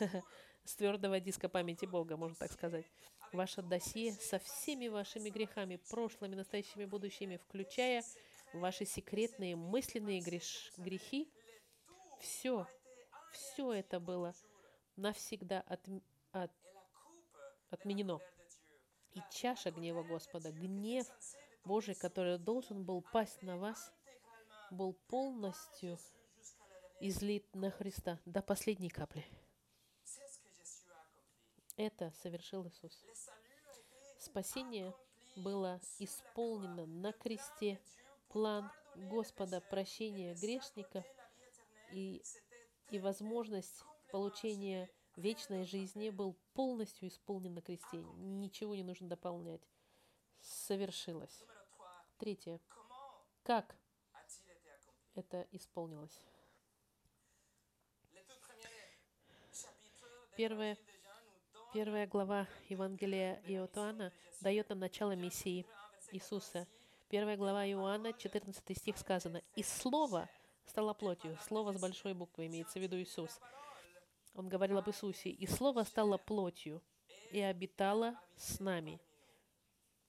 с 0.64 0.76
твердого 0.76 1.20
диска 1.20 1.50
памяти 1.50 1.86
Бога, 1.86 2.18
можно 2.18 2.36
так 2.36 2.52
сказать. 2.52 2.86
Ваше 3.32 3.62
досье 3.62 4.14
со 4.14 4.40
всеми 4.40 4.88
вашими 4.88 5.30
грехами, 5.30 5.80
прошлыми, 5.90 6.36
настоящими, 6.36 6.86
будущими, 6.86 7.38
включая 7.38 8.04
ваши 8.54 8.86
секретные 8.86 9.56
мысленные 9.56 10.20
греш, 10.20 10.72
грехи, 10.78 11.32
все, 12.20 12.68
все 13.32 13.74
это 13.74 14.00
было 14.00 14.34
навсегда 14.96 15.62
от, 15.62 15.88
от, 16.32 16.52
отменено. 17.70 18.20
И 19.14 19.22
чаша 19.32 19.72
гнева 19.72 20.04
Господа, 20.04 20.52
гнев 20.52 21.08
Божий, 21.66 21.96
который 21.96 22.38
должен 22.38 22.84
был 22.84 23.02
пасть 23.02 23.42
на 23.42 23.58
вас, 23.58 23.92
был 24.72 24.94
полностью 25.08 25.98
излит 27.00 27.46
на 27.56 27.72
Христа 27.72 28.20
до 28.26 28.42
последней 28.42 28.90
капли. 28.90 29.26
Это 31.78 32.12
совершил 32.22 32.68
Иисус. 32.68 33.04
Спасение 34.20 34.94
было 35.38 35.80
исполнено 36.00 36.86
на 36.86 37.14
кресте. 37.14 37.80
План 38.28 38.70
Господа 38.96 39.62
прощения 39.62 40.36
грешников 40.36 41.06
и, 41.92 42.22
и 42.92 43.00
возможность 43.00 43.84
получения 44.12 44.90
вечной 45.16 45.64
жизни 45.66 46.10
был 46.10 46.36
полностью 46.54 47.08
исполнен 47.08 47.54
на 47.54 47.62
кресте. 47.62 47.98
Ничего 48.18 48.76
не 48.76 48.84
нужно 48.84 49.08
дополнять. 49.08 49.62
Совершилось. 50.42 51.44
Третье. 52.18 52.60
Как 53.44 53.76
это 55.16 55.48
исполнилось? 55.52 56.20
Первая, 60.40 60.78
первая 61.74 62.08
глава 62.08 62.48
Евангелия 62.70 63.44
Иоанна 63.46 64.14
дает 64.40 64.70
нам 64.70 64.80
начало 64.80 65.14
миссии 65.14 65.66
Иисуса. 66.14 66.66
Первая 67.10 67.36
глава 67.36 67.68
Иоанна, 67.68 68.14
14 68.14 68.78
стих 68.78 68.98
сказано, 68.98 69.42
«И 69.58 69.64
Слово 69.64 70.30
стало 70.66 70.94
плотью». 70.94 71.38
Слово 71.46 71.74
с 71.74 71.82
большой 71.82 72.14
буквы 72.14 72.48
имеется 72.48 72.80
в 72.80 72.82
виду 72.82 72.96
Иисус. 72.96 73.38
Он 74.34 74.48
говорил 74.48 74.78
об 74.78 74.88
Иисусе. 74.88 75.30
«И 75.30 75.46
Слово 75.46 75.84
стало 75.84 76.18
плотью 76.18 76.82
и 77.34 77.42
обитало 77.42 78.16
с 78.38 78.62
нами, 78.62 79.02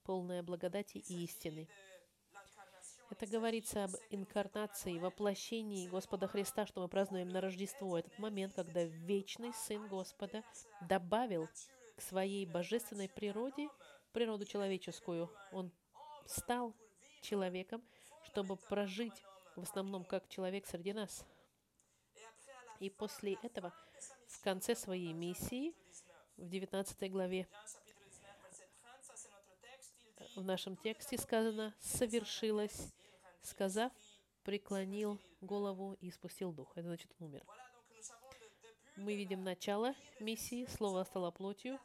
полное 0.03 0.43
благодати 0.43 0.99
и 0.99 1.25
истины». 1.25 1.67
Это 3.11 3.27
говорится 3.27 3.83
об 3.83 3.91
инкарнации, 4.09 4.97
воплощении 4.97 5.89
Господа 5.89 6.27
Христа, 6.29 6.65
что 6.65 6.81
мы 6.81 6.87
празднуем 6.87 7.27
на 7.27 7.41
Рождество. 7.41 7.97
Этот 7.97 8.17
момент, 8.17 8.53
когда 8.53 8.83
вечный 8.85 9.53
Сын 9.53 9.85
Господа 9.89 10.43
добавил 10.87 11.49
к 11.97 12.01
своей 12.01 12.45
божественной 12.45 13.09
природе 13.09 13.67
природу 14.13 14.45
человеческую. 14.45 15.29
Он 15.51 15.73
стал 16.25 16.73
человеком, 17.21 17.83
чтобы 18.23 18.55
прожить 18.55 19.21
в 19.57 19.61
основном 19.63 20.05
как 20.05 20.29
человек 20.29 20.65
среди 20.65 20.93
нас. 20.93 21.25
И 22.79 22.89
после 22.89 23.33
этого, 23.43 23.73
в 24.27 24.41
конце 24.41 24.73
своей 24.73 25.11
миссии, 25.11 25.75
в 26.37 26.47
19 26.47 27.11
главе, 27.11 27.45
в 30.33 30.43
нашем 30.43 30.77
тексте 30.77 31.17
сказано 31.17 31.75
«совершилось 31.81 32.93
сказав, 33.41 33.91
преклонил 34.43 35.19
голову 35.41 35.97
и 36.01 36.11
спустил 36.11 36.51
дух. 36.51 36.71
Это 36.75 36.87
значит, 36.87 37.11
он 37.19 37.27
умер. 37.27 37.45
Мы 38.97 39.15
видим 39.15 39.43
начало 39.43 39.95
миссии, 40.19 40.65
Слово 40.65 41.03
стало 41.03 41.31
плотью, 41.31 41.79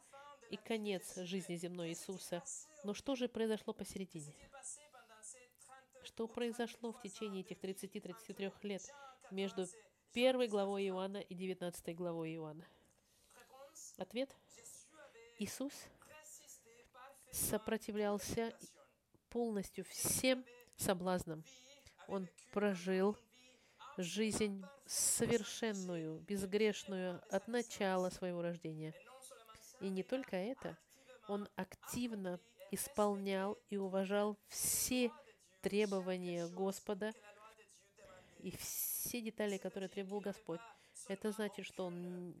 и 0.49 0.57
конец 0.57 1.15
жизни 1.17 1.55
земной 1.55 1.89
Иисуса. 1.89 2.43
Но 2.83 2.93
что 2.93 3.15
же 3.15 3.27
произошло 3.27 3.73
посередине? 3.73 4.33
Что 6.03 6.27
произошло 6.27 6.91
в 6.91 7.01
течение 7.01 7.41
этих 7.41 7.57
30-33 7.59 8.53
лет 8.63 8.81
между 9.31 9.65
первой 10.13 10.47
главой 10.47 10.87
Иоанна 10.87 11.17
и 11.17 11.35
19 11.35 11.95
главой 11.95 12.33
Иоанна? 12.35 12.65
Ответ. 13.97 14.35
Иисус 15.39 15.73
сопротивлялся 17.31 18.57
полностью 19.29 19.85
всем 19.85 20.45
соблазном, 20.77 21.43
Он 22.07 22.27
прожил 22.51 23.17
жизнь 23.97 24.63
совершенную, 24.85 26.19
безгрешную 26.19 27.21
от 27.29 27.47
начала 27.47 28.09
своего 28.09 28.41
рождения. 28.41 28.93
И 29.81 29.89
не 29.89 30.03
только 30.03 30.35
это, 30.35 30.77
он 31.27 31.47
активно 31.55 32.39
исполнял 32.71 33.57
и 33.69 33.77
уважал 33.77 34.37
все 34.47 35.11
требования 35.61 36.47
Господа 36.47 37.11
и 38.39 38.55
все 38.57 39.21
детали, 39.21 39.57
которые 39.57 39.89
требовал 39.89 40.21
Господь. 40.21 40.59
Это 41.07 41.31
значит, 41.31 41.65
что 41.65 41.85
он 41.85 42.33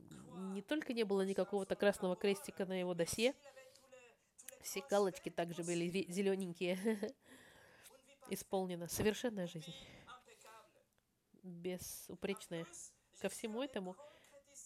не 0.53 0.61
только 0.61 0.93
не 0.93 1.03
было 1.03 1.23
никакого-то 1.23 1.75
красного 1.75 2.15
крестика 2.15 2.65
на 2.65 2.79
его 2.79 2.93
досье, 2.93 3.33
все 4.61 4.83
галочки 4.89 5.29
также 5.29 5.63
были 5.63 5.87
зелененькие. 6.11 6.77
Исполнена 8.29 8.87
совершенная 8.87 9.47
жизнь, 9.47 9.73
безупречная. 11.43 12.65
Ко 13.21 13.29
всему 13.29 13.63
этому 13.63 13.95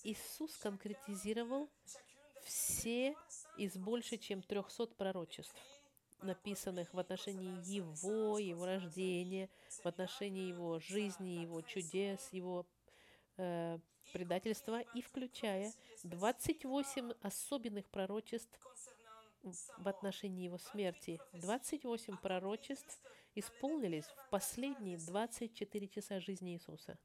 Иисус 0.03 0.57
конкретизировал 0.57 1.69
все 2.43 3.15
из 3.57 3.77
больше 3.77 4.17
чем 4.17 4.41
300 4.41 4.87
пророчеств, 4.97 5.55
написанных 6.21 6.93
в 6.93 6.99
отношении 6.99 7.61
Его, 7.63 8.39
Его 8.39 8.65
рождения, 8.65 9.49
в 9.83 9.85
отношении 9.85 10.47
Его 10.47 10.79
жизни, 10.79 11.41
Его 11.41 11.61
чудес, 11.61 12.29
Его 12.31 12.65
э, 13.37 13.77
предательства, 14.11 14.81
и 14.81 15.01
включая 15.01 15.71
28 16.03 17.11
особенных 17.21 17.87
пророчеств 17.89 18.59
в 19.43 19.87
отношении 19.87 20.45
Его 20.45 20.57
смерти. 20.57 21.19
28 21.33 22.17
пророчеств 22.17 22.99
исполнились 23.35 24.05
в 24.05 24.29
последние 24.29 24.97
24 24.97 25.87
часа 25.87 26.19
жизни 26.19 26.53
Иисуса. 26.53 26.97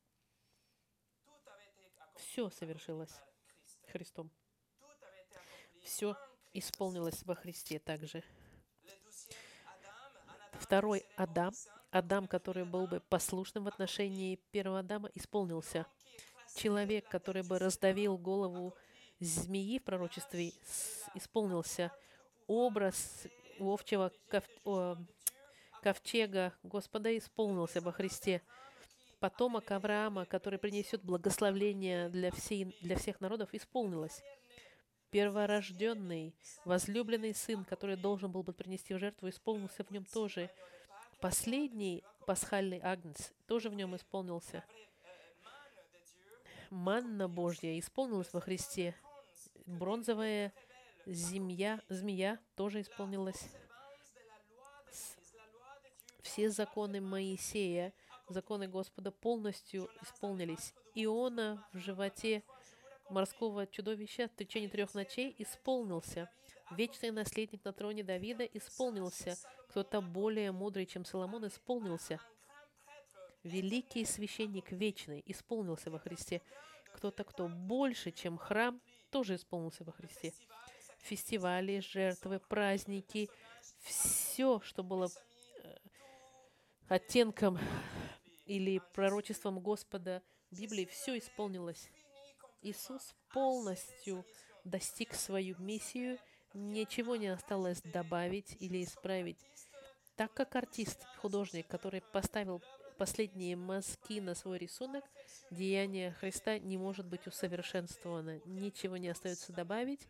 Все 2.16 2.50
совершилось 2.50 3.14
Христом 3.92 4.30
все 5.86 6.16
исполнилось 6.52 7.22
во 7.24 7.34
Христе 7.34 7.78
также. 7.78 8.22
Второй 10.54 11.06
Адам, 11.16 11.54
Адам, 11.90 12.26
который 12.26 12.64
был 12.64 12.86
бы 12.86 13.00
послушным 13.08 13.64
в 13.64 13.68
отношении 13.68 14.36
первого 14.50 14.80
Адама, 14.80 15.10
исполнился. 15.14 15.86
Человек, 16.56 17.08
который 17.08 17.42
бы 17.42 17.58
раздавил 17.58 18.18
голову 18.18 18.74
змеи 19.20 19.78
в 19.78 19.84
пророчестве, 19.84 20.52
исполнился. 21.14 21.92
Образ 22.46 23.26
овчего 23.58 24.10
ковчега 25.87 26.53
Господа 26.64 27.16
исполнился 27.16 27.81
во 27.81 27.92
Христе. 27.92 28.42
Потомок 29.20 29.70
Авраама, 29.70 30.25
который 30.25 30.59
принесет 30.59 31.05
благословение 31.05 32.09
для, 32.09 32.33
всей, 32.33 32.77
для 32.81 32.96
всех 32.96 33.20
народов, 33.20 33.51
исполнилось 33.53 34.20
перворожденный, 35.12 36.35
возлюбленный 36.64 37.37
сын, 37.37 37.64
который 37.64 37.96
должен 37.96 38.33
был 38.33 38.42
бы 38.42 38.53
принести 38.53 38.94
в 38.94 38.99
жертву, 38.99 39.29
исполнился 39.29 39.85
в 39.85 39.92
нем 39.92 40.05
тоже. 40.07 40.51
Последний 41.20 42.03
пасхальный 42.27 42.81
агнец 42.83 43.33
тоже 43.46 43.70
в 43.70 43.75
нем 43.75 43.94
исполнился. 43.94 44.64
Манна 46.70 47.29
Божья 47.29 47.79
исполнилась 47.79 48.33
во 48.33 48.40
Христе. 48.40 48.96
Бронзовая 49.66 50.53
змея, 51.07 51.81
змея 51.88 52.40
тоже 52.57 52.81
исполнилась. 52.81 53.49
Все 56.37 56.51
законы 56.51 57.01
Моисея, 57.01 57.94
законы 58.29 58.68
Господа 58.68 59.11
полностью 59.11 59.88
исполнились. 60.03 60.75
Иона 60.94 61.66
в 61.72 61.79
животе 61.79 62.42
морского 63.09 63.66
чудовища 63.66 64.29
в 64.29 64.37
течение 64.37 64.68
трех 64.68 64.92
ночей 64.92 65.35
исполнился. 65.38 66.29
Вечный 66.72 67.11
наследник 67.11 67.64
на 67.64 67.72
троне 67.72 68.05
Давида 68.05 68.44
исполнился. 68.44 69.38
Кто-то 69.70 70.03
более 70.03 70.53
мудрый, 70.53 70.85
чем 70.85 71.07
Соломон, 71.07 71.46
исполнился. 71.46 72.20
Великий 73.42 74.05
священник 74.05 74.72
вечный 74.72 75.22
исполнился 75.25 75.90
во 75.90 75.99
Христе. 75.99 76.42
Кто-то, 76.96 77.25
кто 77.25 77.49
больше, 77.49 78.11
чем 78.11 78.37
храм, 78.37 78.79
тоже 79.09 79.37
исполнился 79.37 79.85
во 79.85 79.92
Христе. 79.92 80.35
Фестивали, 80.99 81.81
жертвы, 81.81 82.40
праздники, 82.40 83.31
все, 83.81 84.61
что 84.61 84.83
было 84.85 85.09
оттенком 86.88 87.59
или 88.44 88.81
пророчеством 88.94 89.61
Господа 89.61 90.22
Библии, 90.51 90.87
все 90.87 91.18
исполнилось. 91.18 91.90
Иисус 92.62 93.14
полностью 93.33 94.25
достиг 94.64 95.14
свою 95.14 95.57
миссию, 95.59 96.18
ничего 96.55 97.16
не 97.16 97.29
осталось 97.29 97.81
добавить 97.83 98.57
или 98.61 98.83
исправить. 98.83 99.38
Так 100.16 100.33
как 100.33 100.57
артист, 100.57 101.05
художник, 101.20 101.66
который 101.66 102.01
поставил 102.01 102.62
последние 102.96 103.57
мазки 103.57 104.20
на 104.20 104.35
свой 104.35 104.59
рисунок, 104.59 105.05
деяние 105.51 106.12
Христа 106.12 106.59
не 106.59 106.79
может 106.79 107.07
быть 107.07 107.27
усовершенствовано, 107.27 108.40
ничего 108.46 108.96
не 108.96 109.09
остается 109.09 109.53
добавить. 109.53 110.09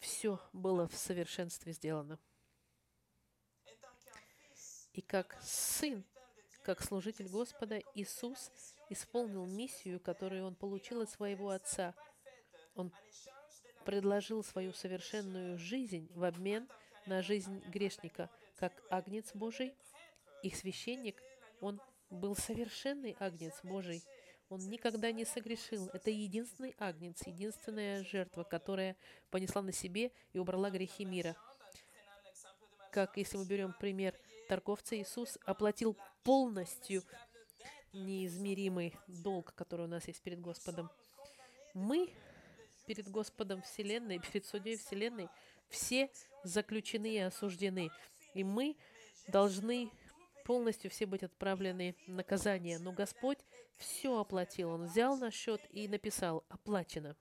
Все 0.00 0.40
было 0.52 0.88
в 0.88 0.94
совершенстве 0.94 1.72
сделано. 1.72 2.18
И 4.94 5.02
как 5.02 5.36
сын, 5.42 6.04
как 6.62 6.82
служитель 6.82 7.28
Господа, 7.28 7.80
Иисус 7.94 8.50
исполнил 8.88 9.44
миссию, 9.44 9.98
которую 9.98 10.46
он 10.46 10.54
получил 10.54 11.00
от 11.00 11.10
своего 11.10 11.50
Отца. 11.50 11.94
Он 12.76 12.92
предложил 13.84 14.44
свою 14.44 14.72
совершенную 14.72 15.58
жизнь 15.58 16.08
в 16.14 16.22
обмен 16.22 16.68
на 17.06 17.22
жизнь 17.22 17.60
грешника, 17.66 18.30
как 18.56 18.72
агнец 18.88 19.32
Божий. 19.34 19.74
Их 20.42 20.54
священник, 20.54 21.20
он 21.60 21.80
был 22.08 22.36
совершенный 22.36 23.16
агнец 23.18 23.54
Божий. 23.64 24.04
Он 24.48 24.60
никогда 24.68 25.10
не 25.10 25.24
согрешил. 25.24 25.88
Это 25.92 26.10
единственный 26.10 26.74
агнец, 26.78 27.26
единственная 27.26 28.04
жертва, 28.04 28.44
которая 28.44 28.96
понесла 29.30 29.62
на 29.62 29.72
себе 29.72 30.12
и 30.32 30.38
убрала 30.38 30.70
грехи 30.70 31.04
мира. 31.04 31.34
Как 32.92 33.16
если 33.16 33.38
мы 33.38 33.46
берем 33.46 33.72
пример 33.72 34.14
торговца, 34.48 34.96
Иисус 34.96 35.38
оплатил 35.44 35.96
полностью 36.22 37.02
неизмеримый 37.92 38.94
долг, 39.06 39.54
который 39.54 39.86
у 39.86 39.88
нас 39.88 40.06
есть 40.08 40.22
перед 40.22 40.40
Господом. 40.40 40.90
Мы 41.74 42.12
перед 42.86 43.08
Господом 43.08 43.62
Вселенной, 43.62 44.18
перед 44.18 44.44
Судьей 44.46 44.76
Вселенной, 44.76 45.28
все 45.68 46.10
заключены 46.42 47.14
и 47.14 47.18
осуждены. 47.18 47.90
И 48.34 48.44
мы 48.44 48.76
должны 49.28 49.90
полностью 50.44 50.90
все 50.90 51.06
быть 51.06 51.22
отправлены 51.22 51.96
в 52.06 52.12
наказание. 52.12 52.78
Но 52.78 52.92
Господь 52.92 53.38
все 53.76 54.18
оплатил. 54.18 54.70
Он 54.70 54.84
взял 54.84 55.16
на 55.16 55.30
счет 55.30 55.60
и 55.70 55.88
написал 55.88 56.44
«оплачено». 56.48 57.16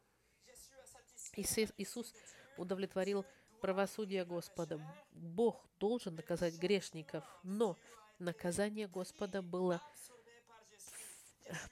Иисус 1.35 2.13
удовлетворил 2.57 3.25
правосудие 3.63 4.25
Господа. 4.25 4.77
Бог 5.13 5.65
должен 5.79 6.15
наказать 6.15 6.55
грешников, 6.55 7.23
но 7.43 7.77
наказание 8.19 8.89
Господа 8.89 9.41
было 9.41 9.81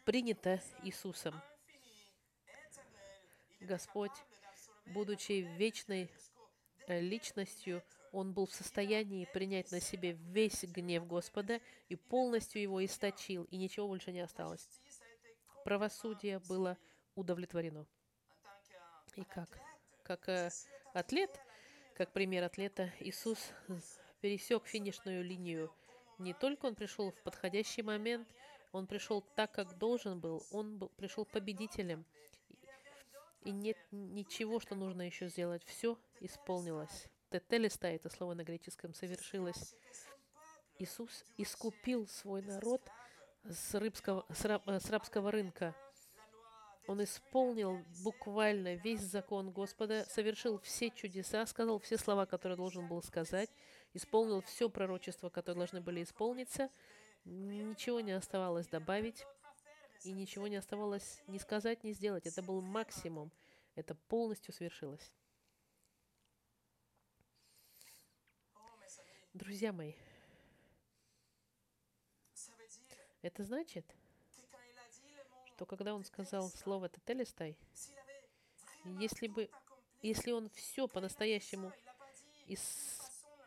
принято 0.05 0.61
Иисусом. 0.83 1.35
Господь, 3.59 4.13
будучи 4.85 5.33
вечной 5.57 6.09
э, 6.87 7.01
личностью, 7.01 7.83
Он 8.13 8.31
был 8.31 8.45
в 8.45 8.53
состоянии 8.53 9.27
принять 9.33 9.69
на 9.73 9.81
себе 9.81 10.13
весь 10.13 10.63
гнев 10.63 11.05
Господа 11.05 11.59
и 11.89 11.97
полностью 11.97 12.61
его 12.61 12.85
источил, 12.85 13.43
и 13.51 13.57
ничего 13.57 13.89
больше 13.89 14.13
не 14.13 14.21
осталось. 14.21 14.65
Правосудие 15.65 16.39
было 16.39 16.77
удовлетворено. 17.15 17.85
И 19.17 19.25
как? 19.25 19.49
Как 20.03 20.29
э, 20.29 20.49
атлет, 20.93 21.37
как 22.05 22.13
пример 22.13 22.43
атлета, 22.43 22.91
Иисус 22.99 23.51
пересек 24.21 24.65
финишную 24.65 25.23
линию. 25.23 25.71
Не 26.19 26.33
только 26.33 26.65
Он 26.65 26.75
пришел 26.75 27.11
в 27.11 27.23
подходящий 27.23 27.81
момент– 27.81 28.27
он 28.71 28.87
пришел 28.87 29.21
так, 29.35 29.51
как 29.51 29.77
должен 29.77 30.19
был. 30.19 30.43
Он 30.51 30.89
пришел 30.95 31.25
победителем. 31.25 32.05
И 33.43 33.51
нет 33.51 33.77
ничего, 33.91 34.59
что 34.59 34.75
нужно 34.75 35.01
еще 35.01 35.27
сделать. 35.27 35.63
Все 35.65 35.97
исполнилось. 36.19 37.07
Тетелиста, 37.31 37.87
это 37.87 38.09
слово 38.09 38.33
на 38.33 38.43
греческом, 38.43 38.93
совершилось. 38.93 39.75
Иисус 40.77 41.25
искупил 41.37 42.07
свой 42.07 42.41
народ 42.41 42.81
с, 43.43 43.73
рыбского, 43.73 44.25
с, 44.33 44.45
раб, 44.45 44.63
с 44.67 44.89
рабского 44.89 45.31
рынка. 45.31 45.75
Он 46.87 47.03
исполнил 47.03 47.83
буквально 48.03 48.75
весь 48.75 49.01
закон 49.01 49.51
Господа, 49.51 50.05
совершил 50.05 50.59
все 50.59 50.89
чудеса, 50.89 51.45
сказал 51.45 51.79
все 51.79 51.97
слова, 51.97 52.25
которые 52.25 52.57
должен 52.57 52.87
был 52.87 53.01
сказать, 53.03 53.49
исполнил 53.93 54.41
все 54.41 54.69
пророчество, 54.69 55.29
которое 55.29 55.59
должны 55.59 55.81
были 55.81 56.03
исполниться. 56.03 56.69
Ничего 57.23 58.01
не 58.01 58.13
оставалось 58.13 58.67
добавить, 58.67 59.25
и 60.03 60.11
ничего 60.11 60.47
не 60.47 60.55
оставалось 60.55 61.21
ни 61.27 61.37
сказать, 61.37 61.83
ни 61.83 61.91
сделать. 61.91 62.25
Это 62.25 62.41
был 62.41 62.61
максимум. 62.61 63.31
Это 63.75 63.95
полностью 63.95 64.53
свершилось. 64.53 65.11
Друзья 69.33 69.71
мои, 69.71 69.93
это 73.21 73.43
значит, 73.45 73.85
что 75.61 75.67
когда 75.67 75.93
он 75.93 76.03
сказал 76.03 76.49
слово 76.49 76.89
«тетелестай», 76.89 77.55
если 78.99 79.27
бы, 79.27 79.47
если 80.01 80.31
он 80.31 80.49
все 80.49 80.87
по-настоящему 80.87 81.71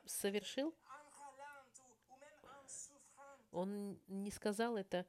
совершил, 0.06 0.72
он 3.50 3.98
не 4.06 4.30
сказал 4.30 4.76
это 4.76 5.04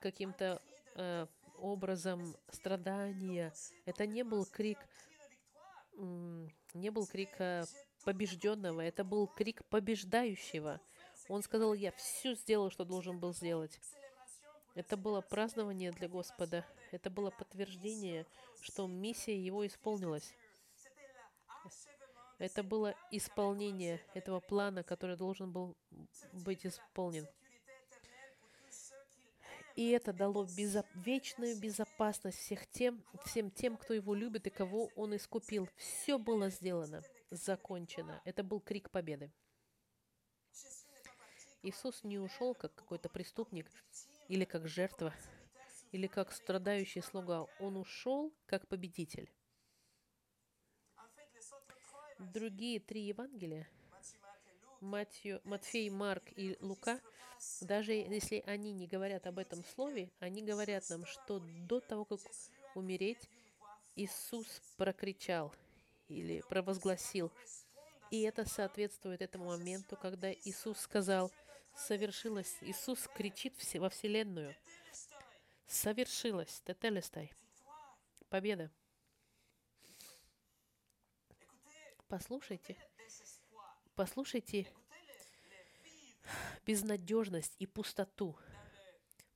каким-то 0.00 0.62
э, 0.94 1.26
образом 1.58 2.34
страдания. 2.48 3.52
Это 3.84 4.06
не 4.06 4.24
был 4.24 4.46
крик, 4.46 4.78
не 5.92 6.90
был 6.90 7.06
крик 7.06 7.38
э, 7.38 7.66
побежденного, 8.02 8.80
это 8.80 9.04
был 9.04 9.26
крик 9.26 9.62
побеждающего. 9.66 10.80
Он 11.28 11.42
сказал, 11.42 11.74
я 11.74 11.92
все 11.92 12.34
сделал, 12.34 12.70
что 12.70 12.86
должен 12.86 13.18
был 13.18 13.34
сделать. 13.34 13.78
Это 14.76 14.98
было 14.98 15.22
празднование 15.22 15.90
для 15.90 16.06
Господа. 16.06 16.62
Это 16.92 17.08
было 17.08 17.30
подтверждение, 17.30 18.26
что 18.60 18.86
миссия 18.86 19.34
его 19.34 19.66
исполнилась. 19.66 20.34
Это 22.38 22.62
было 22.62 22.94
исполнение 23.10 24.02
этого 24.12 24.38
плана, 24.38 24.82
который 24.82 25.16
должен 25.16 25.50
был 25.50 25.74
быть 26.34 26.66
исполнен. 26.66 27.26
И 29.76 29.90
это 29.92 30.12
дало 30.12 30.44
безо... 30.44 30.84
вечную 30.94 31.58
безопасность 31.58 32.38
всех 32.38 32.66
тем, 32.66 33.02
всем 33.24 33.50
тем, 33.50 33.78
кто 33.78 33.94
его 33.94 34.14
любит 34.14 34.46
и 34.46 34.50
кого 34.50 34.90
он 34.94 35.16
искупил. 35.16 35.70
Все 35.76 36.18
было 36.18 36.50
сделано, 36.50 37.02
закончено. 37.30 38.20
Это 38.26 38.44
был 38.44 38.60
крик 38.60 38.90
победы. 38.90 39.32
Иисус 41.62 42.04
не 42.04 42.18
ушел 42.18 42.54
как 42.54 42.74
какой-то 42.74 43.08
преступник 43.08 43.70
или 44.28 44.44
как 44.44 44.66
жертва, 44.68 45.14
или 45.92 46.06
как 46.06 46.32
страдающий 46.32 47.00
слуга. 47.00 47.46
Он 47.60 47.76
ушел 47.76 48.32
как 48.46 48.66
победитель. 48.68 49.30
Другие 52.18 52.80
три 52.80 53.02
Евангелия, 53.02 53.68
Матью, 54.80 55.40
Матфей, 55.44 55.90
Марк 55.90 56.24
и 56.34 56.56
Лука, 56.60 57.00
даже 57.60 57.92
если 57.92 58.42
они 58.46 58.72
не 58.72 58.86
говорят 58.86 59.26
об 59.26 59.38
этом 59.38 59.62
слове, 59.64 60.10
они 60.18 60.42
говорят 60.42 60.88
нам, 60.88 61.04
что 61.04 61.40
до 61.40 61.80
того, 61.80 62.04
как 62.04 62.20
умереть, 62.74 63.28
Иисус 63.94 64.46
прокричал 64.76 65.54
или 66.08 66.42
провозгласил. 66.48 67.30
И 68.10 68.22
это 68.22 68.48
соответствует 68.48 69.20
этому 69.20 69.46
моменту, 69.46 69.96
когда 69.96 70.32
Иисус 70.32 70.78
сказал– 70.78 71.30
совершилось. 71.76 72.56
Иисус 72.62 73.08
кричит 73.14 73.54
во 73.74 73.88
Вселенную. 73.88 74.54
Совершилось. 75.66 76.62
Тетелестай. 76.64 77.32
Победа. 78.28 78.70
Послушайте. 82.08 82.76
Послушайте 83.94 84.66
безнадежность 86.64 87.54
и 87.58 87.66
пустоту 87.66 88.36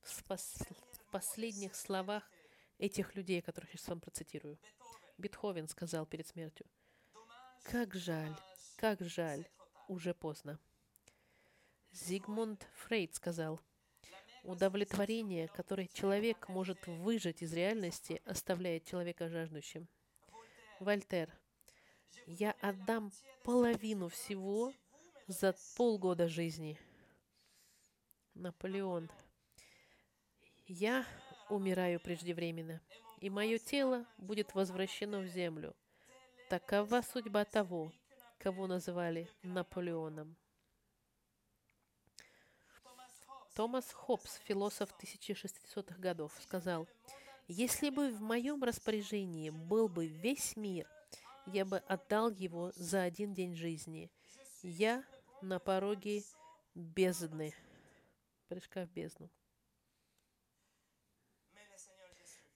в, 0.01 0.23
пос 0.25 0.57
в 0.91 1.11
последних 1.11 1.75
словах 1.75 2.29
этих 2.77 3.15
людей, 3.15 3.41
которых 3.41 3.71
я 3.71 3.77
сейчас 3.77 3.89
вам 3.89 4.01
процитирую. 4.01 4.59
Бетховен 5.17 5.67
сказал 5.67 6.05
перед 6.05 6.27
смертью, 6.27 6.65
«Как 7.63 7.93
жаль, 7.93 8.35
как 8.77 9.01
жаль, 9.01 9.47
уже 9.87 10.13
поздно». 10.13 10.59
Зигмунд 11.91 12.67
Фрейд 12.75 13.13
сказал, 13.15 13.59
удовлетворение, 14.43 15.47
которое 15.49 15.87
человек 15.87 16.47
может 16.47 16.87
выжать 16.87 17.41
из 17.41 17.53
реальности, 17.53 18.21
оставляет 18.25 18.85
человека 18.85 19.29
жаждущим. 19.29 19.87
Вольтер, 20.79 21.29
я 22.25 22.55
отдам 22.61 23.11
половину 23.43 24.07
всего 24.07 24.73
за 25.27 25.55
полгода 25.75 26.27
жизни. 26.27 26.79
Наполеон, 28.33 29.11
я 30.67 31.05
умираю 31.49 31.99
преждевременно, 31.99 32.81
и 33.19 33.29
мое 33.29 33.57
тело 33.57 34.05
будет 34.17 34.55
возвращено 34.55 35.19
в 35.19 35.27
землю. 35.27 35.75
Такова 36.49 37.01
судьба 37.01 37.43
того, 37.45 37.91
кого 38.39 38.67
называли 38.67 39.29
Наполеоном. 39.43 40.37
Томас 43.53 43.91
Хоббс, 43.91 44.37
философ 44.45 44.89
1600-х 45.01 45.99
годов, 45.99 46.31
сказал, 46.41 46.87
«Если 47.49 47.89
бы 47.89 48.09
в 48.09 48.21
моем 48.21 48.63
распоряжении 48.63 49.49
был 49.49 49.89
бы 49.89 50.07
весь 50.07 50.55
мир, 50.55 50.87
я 51.47 51.65
бы 51.65 51.79
отдал 51.79 52.29
его 52.29 52.71
за 52.75 53.01
один 53.01 53.33
день 53.33 53.53
жизни. 53.55 54.09
Я 54.63 55.03
на 55.41 55.59
пороге 55.59 56.23
бездны». 56.75 57.53
Прыжка 58.47 58.85
в 58.85 58.89
бездну. 58.91 59.29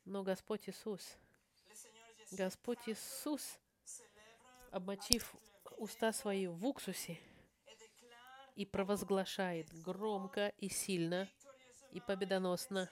Но 0.06 0.24
Господь 0.24 0.70
Иисус, 0.70 1.18
Господь 2.32 2.80
Иисус, 2.88 3.60
обмочив 4.72 5.36
уста 5.78 6.14
свои 6.14 6.48
в 6.48 6.66
уксусе, 6.66 7.20
и 8.56 8.66
провозглашает 8.66 9.68
громко 9.84 10.54
и 10.58 10.70
сильно, 10.70 11.30
и 11.92 12.00
победоносно, 12.00 12.90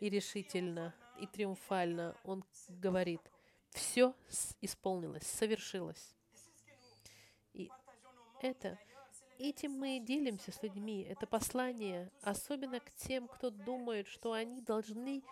и 0.00 0.08
решительно, 0.08 0.94
и 1.20 1.26
триумфально. 1.26 2.16
Он 2.24 2.44
говорит, 2.68 3.20
все 3.70 4.14
исполнилось, 4.60 5.26
совершилось. 5.26 6.14
И 7.52 7.70
это, 8.40 8.78
этим 9.38 9.72
мы 9.72 9.98
делимся 10.00 10.52
с 10.52 10.62
людьми. 10.62 11.02
Это 11.02 11.26
послание, 11.26 12.10
особенно 12.22 12.80
к 12.80 12.90
тем, 12.92 13.28
кто 13.28 13.50
думает, 13.50 14.06
что 14.06 14.32
они 14.32 14.60
должны 14.60 15.22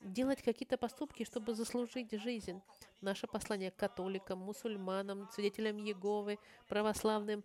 делать 0.00 0.42
какие-то 0.42 0.78
поступки, 0.78 1.24
чтобы 1.24 1.54
заслужить 1.54 2.10
жизнь. 2.12 2.60
Наше 3.00 3.26
послание 3.26 3.70
католикам, 3.70 4.38
мусульманам, 4.38 5.28
свидетелям 5.30 5.76
Еговы, 5.76 6.38
православным, 6.68 7.44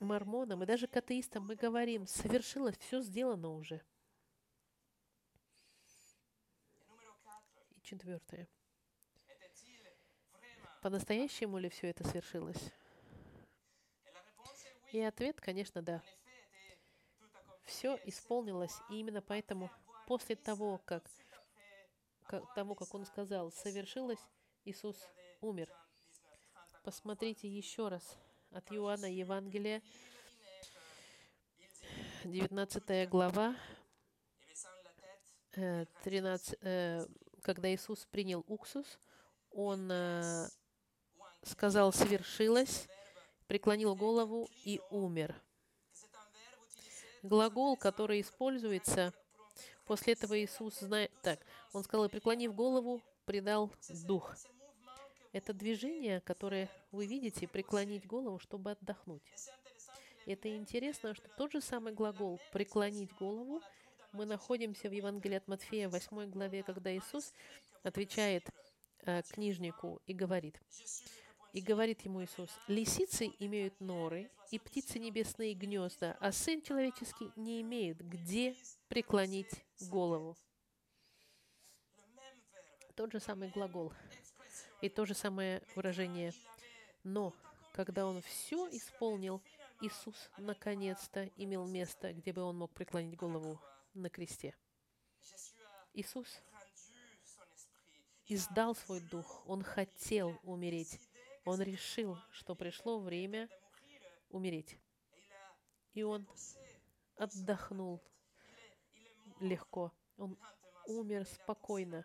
мормонам 0.00 0.62
и 0.62 0.66
даже 0.66 0.86
к 0.86 0.96
атеистам 0.96 1.46
мы 1.46 1.56
говорим, 1.56 2.06
совершилось, 2.06 2.76
все 2.78 3.00
сделано 3.00 3.54
уже. 3.54 3.82
И 7.70 7.80
четвертое. 7.82 8.48
По-настоящему 10.82 11.58
ли 11.58 11.68
все 11.68 11.88
это 11.88 12.06
свершилось? 12.06 12.72
И 14.92 15.00
ответ, 15.00 15.40
конечно, 15.40 15.82
да. 15.82 16.02
Все 17.64 18.00
исполнилось, 18.04 18.74
и 18.88 19.00
именно 19.00 19.20
поэтому 19.20 19.70
после 20.06 20.36
того, 20.36 20.78
как, 20.86 21.04
как, 22.24 22.54
того, 22.54 22.74
как 22.74 22.94
он 22.94 23.04
сказал, 23.04 23.52
совершилось, 23.52 24.20
Иисус 24.64 24.96
умер. 25.40 25.68
Посмотрите 26.82 27.48
еще 27.48 27.88
раз 27.88 28.16
от 28.52 28.72
Иоанна 28.72 29.06
Евангелия, 29.06 29.82
19 32.24 33.08
глава, 33.08 33.56
13, 35.52 36.54
э, 36.54 36.56
э, 36.62 37.06
когда 37.42 37.72
Иисус 37.74 38.06
принял 38.06 38.44
уксус, 38.48 38.98
Он 39.50 39.90
э, 39.90 40.48
сказал 41.42 41.92
«свершилось», 41.92 42.88
преклонил 43.46 43.94
голову 43.94 44.48
и 44.64 44.80
умер. 44.90 45.34
Глагол, 47.22 47.76
который 47.76 48.20
используется, 48.20 49.12
после 49.84 50.12
этого 50.12 50.38
Иисус 50.38 50.78
знает, 50.78 51.10
так, 51.22 51.40
Он 51.72 51.82
сказал, 51.82 52.08
преклонив 52.08 52.54
голову, 52.54 53.02
предал 53.24 53.72
дух. 54.04 54.34
Это 55.32 55.52
движение, 55.52 56.20
которое 56.20 56.70
вы 56.90 57.06
видите, 57.06 57.46
преклонить 57.46 58.06
голову, 58.06 58.38
чтобы 58.38 58.70
отдохнуть. 58.72 59.22
Это 60.26 60.54
интересно, 60.54 61.14
что 61.14 61.28
тот 61.36 61.52
же 61.52 61.60
самый 61.60 61.92
глагол 61.92 62.38
«преклонить 62.52 63.12
голову» 63.14 63.62
мы 64.12 64.24
находимся 64.24 64.88
в 64.88 64.92
Евангелии 64.92 65.36
от 65.36 65.48
Матфея, 65.48 65.88
8 65.88 66.30
главе, 66.30 66.62
когда 66.62 66.94
Иисус 66.96 67.32
отвечает 67.82 68.48
э, 69.04 69.22
книжнику 69.22 70.00
и 70.06 70.14
говорит, 70.14 70.60
И 71.52 71.60
говорит 71.60 72.02
ему 72.02 72.22
Иисус, 72.22 72.50
«Лисицы 72.68 73.30
имеют 73.38 73.80
норы, 73.80 74.30
и 74.50 74.58
птицы 74.58 74.98
небесные 74.98 75.54
гнезда, 75.54 76.16
а 76.20 76.32
Сын 76.32 76.62
Человеческий 76.62 77.30
не 77.36 77.60
имеет 77.62 77.98
где 78.06 78.54
преклонить 78.88 79.64
голову». 79.90 80.36
Тот 82.96 83.12
же 83.12 83.20
самый 83.20 83.48
глагол 83.50 83.92
и 84.80 84.88
то 84.88 85.04
же 85.04 85.14
самое 85.14 85.62
выражение. 85.74 86.32
Но 87.04 87.34
когда 87.72 88.06
он 88.06 88.22
все 88.22 88.68
исполнил, 88.70 89.42
Иисус 89.80 90.30
наконец-то 90.38 91.26
имел 91.36 91.66
место, 91.66 92.12
где 92.12 92.32
бы 92.32 92.42
он 92.42 92.58
мог 92.58 92.72
преклонить 92.72 93.16
голову 93.16 93.60
на 93.94 94.10
кресте. 94.10 94.54
Иисус 95.94 96.40
издал 98.26 98.74
свой 98.74 99.00
дух. 99.00 99.42
Он 99.46 99.62
хотел 99.62 100.38
умереть. 100.42 101.00
Он 101.44 101.60
решил, 101.62 102.18
что 102.30 102.54
пришло 102.54 102.98
время 102.98 103.48
умереть. 104.30 104.78
И 105.94 106.02
он 106.02 106.26
отдохнул 107.16 108.00
легко. 109.40 109.92
Он 110.16 110.36
умер 110.86 111.26
спокойно, 111.26 112.04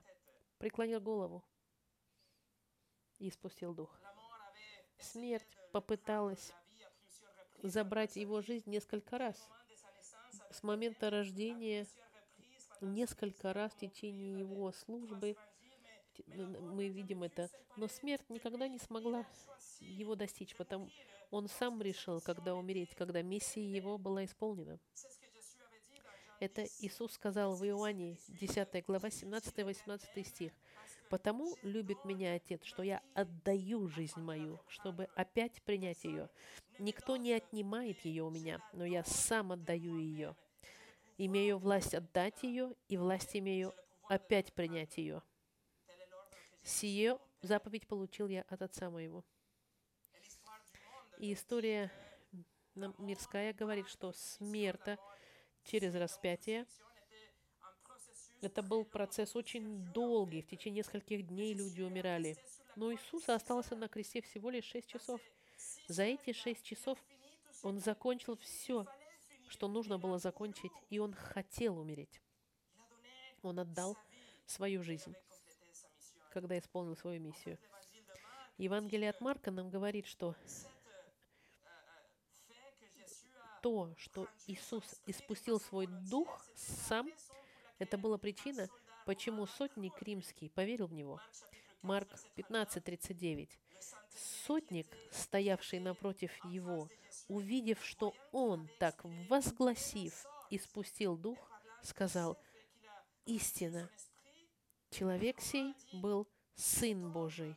преклонил 0.57 1.01
голову 1.01 1.43
и 3.28 3.32
спустил 3.32 3.74
дух. 3.74 3.89
Смерть 4.99 5.57
попыталась 5.71 6.53
забрать 7.61 8.17
его 8.17 8.41
жизнь 8.41 8.69
несколько 8.69 9.17
раз. 9.17 9.38
С 10.51 10.61
момента 10.61 11.09
рождения 11.09 11.88
несколько 12.82 13.53
раз 13.53 13.71
в 13.71 13.78
течение 13.78 14.38
его 14.39 14.71
службы 14.74 15.38
мы 16.28 16.89
видим 16.89 17.24
это. 17.24 17.49
Но 17.78 17.88
смерть 17.88 18.30
никогда 18.30 18.67
не 18.67 18.78
смогла 18.78 19.26
его 19.80 20.15
достичь, 20.15 20.55
потому 20.55 20.89
он 21.32 21.47
сам 21.47 21.82
решил, 21.82 22.19
когда 22.19 22.55
умереть, 22.55 22.93
когда 22.93 23.21
миссия 23.21 23.65
его 23.65 23.97
была 23.97 24.26
исполнена. 24.26 24.80
Это 26.39 26.65
Иисус 26.80 27.13
сказал 27.13 27.55
в 27.55 27.65
Иоанне, 27.65 28.17
10 28.28 28.86
глава, 28.86 29.07
17-18 29.07 30.24
стих. 30.26 30.51
«Потому 31.14 31.55
любит 31.61 32.05
меня 32.05 32.34
Отец, 32.34 32.64
что 32.64 32.82
я 32.82 32.99
отдаю 33.14 33.88
жизнь 33.88 34.20
мою, 34.20 34.59
чтобы 34.68 35.03
опять 35.14 35.61
принять 35.61 36.03
ее. 36.05 36.28
Никто 36.80 37.18
не 37.18 37.34
отнимает 37.34 38.03
ее 38.03 38.24
у 38.24 38.32
меня, 38.32 38.59
но 38.74 38.84
я 38.84 39.03
сам 39.03 39.51
отдаю 39.51 39.99
ее. 39.99 40.36
Имею 41.20 41.59
власть 41.59 41.93
отдать 41.93 42.41
ее, 42.41 42.74
и 42.88 42.97
власть 42.97 43.38
имею 43.38 43.76
опять 44.09 44.53
принять 44.53 44.97
ее. 44.97 45.22
Сие 46.64 47.20
заповедь 47.43 47.86
получил 47.86 48.28
я 48.28 48.41
от 48.49 48.64
Отца 48.64 48.89
моего». 48.89 49.24
И 51.20 51.32
история 51.34 51.91
мирская 52.74 53.53
говорит, 53.53 53.88
что 53.88 54.14
смерта 54.14 54.97
через 55.64 55.93
распятие 55.93 56.66
это 58.43 58.61
был 58.61 58.85
процесс 58.85 59.35
очень 59.35 59.85
долгий. 59.93 60.41
В 60.41 60.47
течение 60.47 60.79
нескольких 60.79 61.27
дней 61.27 61.53
люди 61.53 61.81
умирали. 61.81 62.37
Но 62.75 62.93
Иисус 62.93 63.29
остался 63.29 63.75
на 63.75 63.87
кресте 63.87 64.21
всего 64.21 64.49
лишь 64.49 64.65
шесть 64.65 64.87
часов. 64.87 65.21
За 65.87 66.03
эти 66.03 66.33
шесть 66.33 66.63
часов 66.63 66.97
Он 67.61 67.79
закончил 67.79 68.37
все, 68.37 68.85
что 69.47 69.67
нужно 69.67 69.97
было 69.97 70.19
закончить, 70.19 70.71
и 70.89 70.99
Он 70.99 71.13
хотел 71.13 71.77
умереть. 71.77 72.21
Он 73.41 73.59
отдал 73.59 73.97
свою 74.45 74.83
жизнь, 74.83 75.13
когда 76.31 76.57
исполнил 76.57 76.95
свою 76.95 77.21
миссию. 77.21 77.57
Евангелие 78.57 79.09
от 79.09 79.19
Марка 79.21 79.51
нам 79.51 79.69
говорит, 79.69 80.05
что 80.05 80.35
то, 83.61 83.93
что 83.97 84.27
Иисус 84.47 84.83
испустил 85.07 85.59
свой 85.59 85.87
дух 85.87 86.45
сам, 86.55 87.09
это 87.80 87.97
была 87.97 88.17
причина, 88.17 88.69
почему 89.05 89.45
сотник 89.45 90.01
римский 90.01 90.49
поверил 90.49 90.88
в 90.88 90.93
него. 90.93 91.19
Марк 91.82 92.09
15:39. 92.36 93.49
Сотник, 94.45 94.88
стоявший 95.11 95.80
напротив 95.80 96.32
его, 96.45 96.88
увидев, 97.28 97.84
что 97.84 98.13
он, 98.32 98.69
так 98.80 99.03
возгласив, 99.28 100.26
испустил 100.49 101.17
дух, 101.17 101.38
сказал, 101.82 102.38
«Истина, 103.26 103.89
человек 104.91 105.41
сей 105.41 105.74
был 105.91 106.28
Сын 106.55 107.11
Божий». 107.11 107.55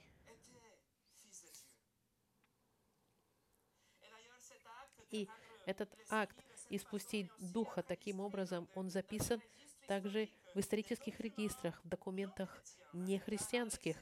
И 5.11 5.29
этот 5.67 5.89
акт 6.11 6.37
испустить 6.71 7.31
Духа 7.39 7.83
таким 7.83 8.21
образом, 8.21 8.69
он 8.75 8.91
записан 8.91 9.41
также 9.87 10.29
в 10.55 10.61
исторических 10.61 11.21
регистрах, 11.21 11.81
в 11.85 11.89
документах 11.89 12.63
нехристианских, 12.93 13.97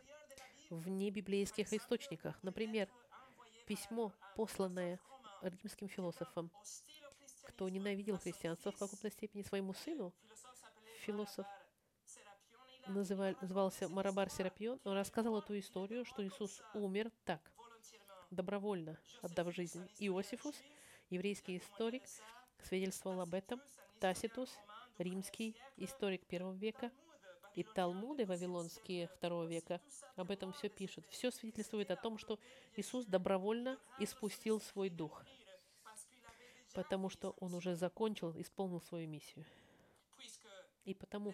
в 0.71 0.89
небиблейских 0.89 1.73
источниках. 1.73 2.43
Например, 2.43 2.89
письмо, 3.67 4.13
посланное 4.37 4.99
римским 5.43 5.89
философом, 5.89 6.51
кто 7.49 7.69
ненавидел 7.69 8.19
христианство 8.19 8.73
в 8.73 8.79
каком-то 8.79 9.11
степени 9.11 9.43
своему 9.43 9.75
сыну, 9.75 10.13
философ 11.01 11.47
называл, 12.87 13.35
назывался 13.41 13.89
Марабар 13.89 14.31
Серапион, 14.31 14.81
он 14.85 14.97
рассказал 14.97 15.39
эту 15.39 15.59
историю, 15.59 16.05
что 16.05 16.27
Иисус 16.27 16.63
умер 16.75 17.11
так, 17.25 17.41
добровольно 18.31 18.99
отдав 19.23 19.55
жизнь. 19.55 19.87
Иосифус, 19.99 20.57
еврейский 21.11 21.59
историк, 21.59 22.03
свидетельствовал 22.63 23.21
об 23.21 23.35
этом. 23.35 23.61
Таситус, 24.01 24.51
римский 24.99 25.57
историк 25.77 26.27
первого 26.27 26.55
века, 26.55 26.91
и 27.55 27.63
Талмуды 27.63 28.27
вавилонские 28.27 29.07
второго 29.09 29.45
века 29.45 29.81
об 30.17 30.31
этом 30.31 30.53
все 30.53 30.69
пишут. 30.69 31.07
Все 31.09 31.31
свидетельствует 31.31 31.91
о 31.91 31.97
том, 31.97 32.19
что 32.19 32.39
Иисус 32.77 33.07
добровольно 33.07 33.79
испустил 34.01 34.61
свой 34.61 34.91
дух, 34.91 35.25
потому 36.73 37.09
что 37.09 37.31
Он 37.39 37.55
уже 37.55 37.77
закончил, 37.77 38.33
исполнил 38.41 38.81
свою 38.81 39.09
миссию. 39.09 39.45
И 40.85 40.95
потому, 40.95 41.33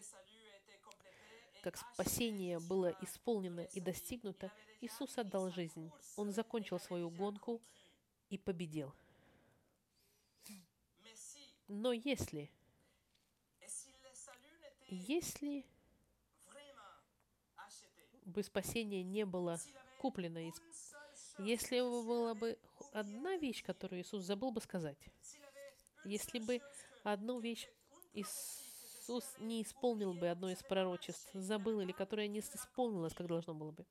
как 1.62 1.76
спасение 1.76 2.58
было 2.60 2.94
исполнено 3.00 3.60
и 3.72 3.80
достигнуто, 3.80 4.52
Иисус 4.80 5.16
отдал 5.16 5.50
жизнь. 5.50 5.90
Он 6.16 6.30
закончил 6.32 6.78
свою 6.78 7.10
гонку 7.10 7.60
и 8.28 8.38
победил. 8.38 8.94
Но 11.66 11.92
если 11.92 12.50
если 14.90 15.64
бы 18.24 18.42
спасение 18.42 19.02
не 19.02 19.24
было 19.24 19.58
куплено, 19.98 20.40
если 21.38 21.80
бы 21.80 22.02
была 22.02 22.34
бы 22.34 22.58
одна 22.92 23.36
вещь, 23.36 23.64
которую 23.64 24.02
Иисус 24.02 24.24
забыл 24.24 24.50
бы 24.50 24.60
сказать, 24.60 24.98
если 26.04 26.38
бы 26.38 26.60
одну 27.04 27.40
вещь 27.40 27.68
Иисус 28.12 29.24
не 29.38 29.62
исполнил 29.62 30.14
бы 30.14 30.28
одно 30.28 30.50
из 30.50 30.62
пророчеств, 30.62 31.30
забыл, 31.32 31.80
или 31.80 31.92
которое 31.92 32.28
не 32.28 32.40
исполнилось, 32.40 33.14
как 33.14 33.26
должно 33.26 33.54
было 33.54 33.72
бы. 33.72 33.86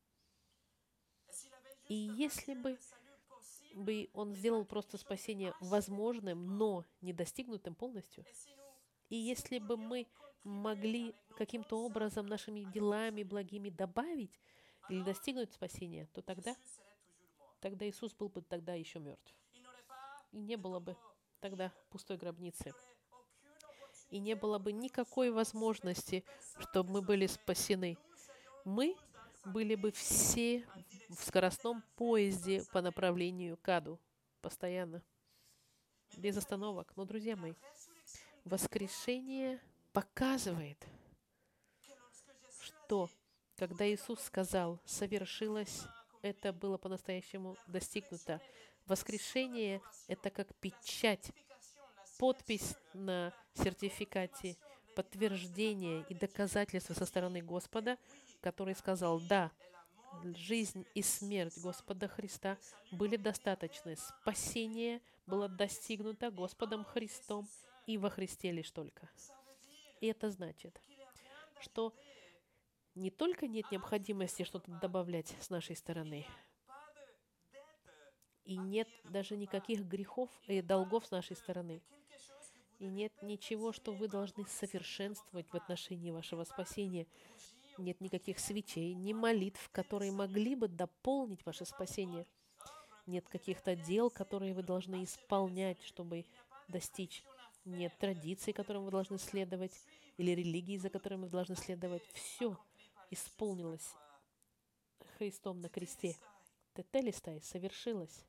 И 1.87 1.95
если 1.95 2.53
бы, 2.53 2.77
бы 3.73 4.09
Он 4.13 4.35
сделал 4.35 4.65
просто 4.65 4.97
спасение 4.97 5.53
возможным, 5.59 6.57
но 6.57 6.85
не 7.01 7.13
достигнутым 7.13 7.73
полностью, 7.73 8.25
и 9.09 9.15
если 9.15 9.59
бы 9.59 9.75
мы 9.75 10.07
могли 10.43 11.13
каким-то 11.37 11.83
образом 11.83 12.27
нашими 12.27 12.63
делами 12.71 13.23
благими 13.23 13.69
добавить 13.69 14.39
или 14.89 15.01
достигнуть 15.01 15.51
спасения, 15.51 16.07
то 16.13 16.21
тогда, 16.21 16.55
тогда 17.59 17.87
Иисус 17.87 18.13
был 18.13 18.29
бы 18.29 18.41
тогда 18.41 18.73
еще 18.73 18.99
мертв. 18.99 19.33
И 20.31 20.37
не 20.37 20.57
было 20.57 20.79
бы 20.79 20.95
тогда 21.39 21.73
пустой 21.89 22.17
гробницы. 22.17 22.73
И 24.09 24.19
не 24.19 24.35
было 24.35 24.57
бы 24.57 24.71
никакой 24.71 25.31
возможности, 25.31 26.23
чтобы 26.59 26.91
мы 26.91 27.01
были 27.01 27.27
спасены. 27.27 27.97
Мы 28.65 28.95
были 29.45 29.75
бы 29.75 29.91
все 29.91 30.67
в 31.09 31.23
скоростном 31.23 31.83
поезде 31.95 32.63
по 32.71 32.81
направлению 32.81 33.57
к 33.57 33.69
аду. 33.69 33.99
Постоянно. 34.41 35.03
Без 36.17 36.37
остановок. 36.37 36.91
Но, 36.95 37.05
друзья 37.05 37.35
мои, 37.35 37.53
воскрешение 38.49 39.61
показывает, 39.93 40.83
что 42.61 43.09
когда 43.55 43.87
Иисус 43.87 44.19
сказал 44.21 44.79
«совершилось», 44.85 45.83
это 46.21 46.51
было 46.51 46.77
по-настоящему 46.77 47.55
достигнуто. 47.67 48.41
Воскрешение— 48.87 49.81
это 50.07 50.29
как 50.31 50.53
печать, 50.55 51.31
подпись 52.17 52.75
на 52.93 53.33
сертификате, 53.53 54.57
подтверждение 54.95 56.05
и 56.09 56.15
доказательство 56.15 56.93
со 56.93 57.05
стороны 57.05 57.41
Господа, 57.41 57.97
который 58.41 58.75
сказал 58.75 59.21
«Да, 59.21 59.51
жизнь 60.35 60.85
и 60.95 61.03
смерть 61.03 61.57
Господа 61.57 62.07
Христа 62.07 62.57
были 62.91 63.15
достаточны. 63.15 63.95
Спасение 63.95 65.01
было 65.27 65.47
достигнуто 65.47 66.31
Господом 66.31 66.83
Христом 66.83 67.47
и 67.89 67.97
во 67.97 68.11
Христе 68.11 68.51
лишь 68.51 68.69
только. 68.69 69.09
И 69.99 70.05
это 70.05 70.29
значит, 70.29 70.79
что 71.59 71.91
не 72.93 73.09
только 73.09 73.47
нет 73.47 73.65
необходимости 73.71 74.43
что-то 74.43 74.71
добавлять 74.79 75.35
с 75.39 75.49
нашей 75.49 75.75
стороны, 75.75 76.27
и 78.45 78.57
нет 78.57 78.87
даже 79.05 79.37
никаких 79.37 79.85
грехов 79.85 80.29
и 80.45 80.61
долгов 80.61 81.07
с 81.07 81.11
нашей 81.11 81.35
стороны. 81.35 81.81
И 82.77 82.85
нет 82.85 83.11
ничего, 83.23 83.73
что 83.73 83.91
вы 83.91 84.07
должны 84.07 84.45
совершенствовать 84.45 85.49
в 85.49 85.55
отношении 85.55 86.11
вашего 86.11 86.43
спасения. 86.43 87.07
Нет 87.79 87.99
никаких 88.01 88.37
свечей, 88.39 88.93
ни 88.93 89.13
молитв, 89.13 89.67
которые 89.71 90.11
могли 90.11 90.53
бы 90.53 90.67
дополнить 90.67 91.43
ваше 91.43 91.65
спасение. 91.65 92.27
Нет 93.07 93.27
каких-то 93.27 93.75
дел, 93.75 94.11
которые 94.11 94.53
вы 94.53 94.61
должны 94.61 95.03
исполнять, 95.03 95.81
чтобы 95.81 96.25
достичь. 96.67 97.23
Нет 97.69 97.93
традиций, 97.99 98.51
которым 98.51 98.85
вы 98.85 98.91
должны 98.91 99.19
следовать, 99.19 99.73
или 100.17 100.31
религии, 100.31 100.77
за 100.77 100.89
которыми 100.89 101.25
вы 101.25 101.29
должны 101.29 101.55
следовать. 101.55 102.03
Все 102.13 102.57
исполнилось 103.11 103.93
Христом 105.17 105.61
на 105.61 105.69
кресте. 105.69 106.15
Тетелистай 106.73 107.41
совершилось. 107.41 108.25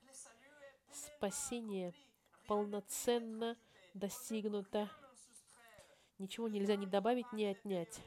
Спасение 0.93 1.95
полноценно 2.47 3.57
достигнуто. 3.95 4.91
Ничего 6.19 6.49
нельзя 6.49 6.77
ни 6.77 6.85
добавить, 6.85 7.33
ни 7.33 7.45
отнять. 7.45 7.99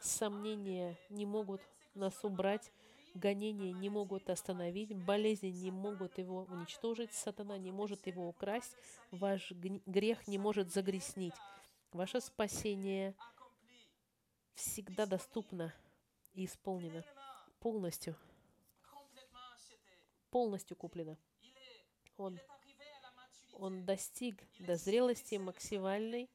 Сомнения 0.00 0.98
не 1.08 1.24
могут 1.24 1.62
нас 1.94 2.24
убрать, 2.24 2.72
гонения 3.14 3.72
не 3.72 3.88
могут 3.88 4.30
остановить, 4.30 4.94
болезни 4.94 5.48
не 5.48 5.70
могут 5.70 6.18
его 6.18 6.44
уничтожить, 6.44 7.12
сатана 7.12 7.58
не 7.58 7.70
может 7.70 8.06
его 8.06 8.28
украсть, 8.28 8.76
ваш 9.10 9.52
грех 9.52 10.26
не 10.28 10.38
может 10.38 10.72
загрязнить. 10.72 11.34
Ваше 11.92 12.20
спасение 12.20 13.14
всегда 14.54 15.06
доступно 15.06 15.74
и 16.34 16.46
исполнено 16.46 17.04
полностью 17.60 18.16
полностью 20.32 20.76
куплено. 20.76 21.16
Он, 22.16 22.40
он 23.52 23.84
достиг 23.84 24.42
до 24.58 24.76
зрелости 24.76 25.36
максимальной 25.36 26.28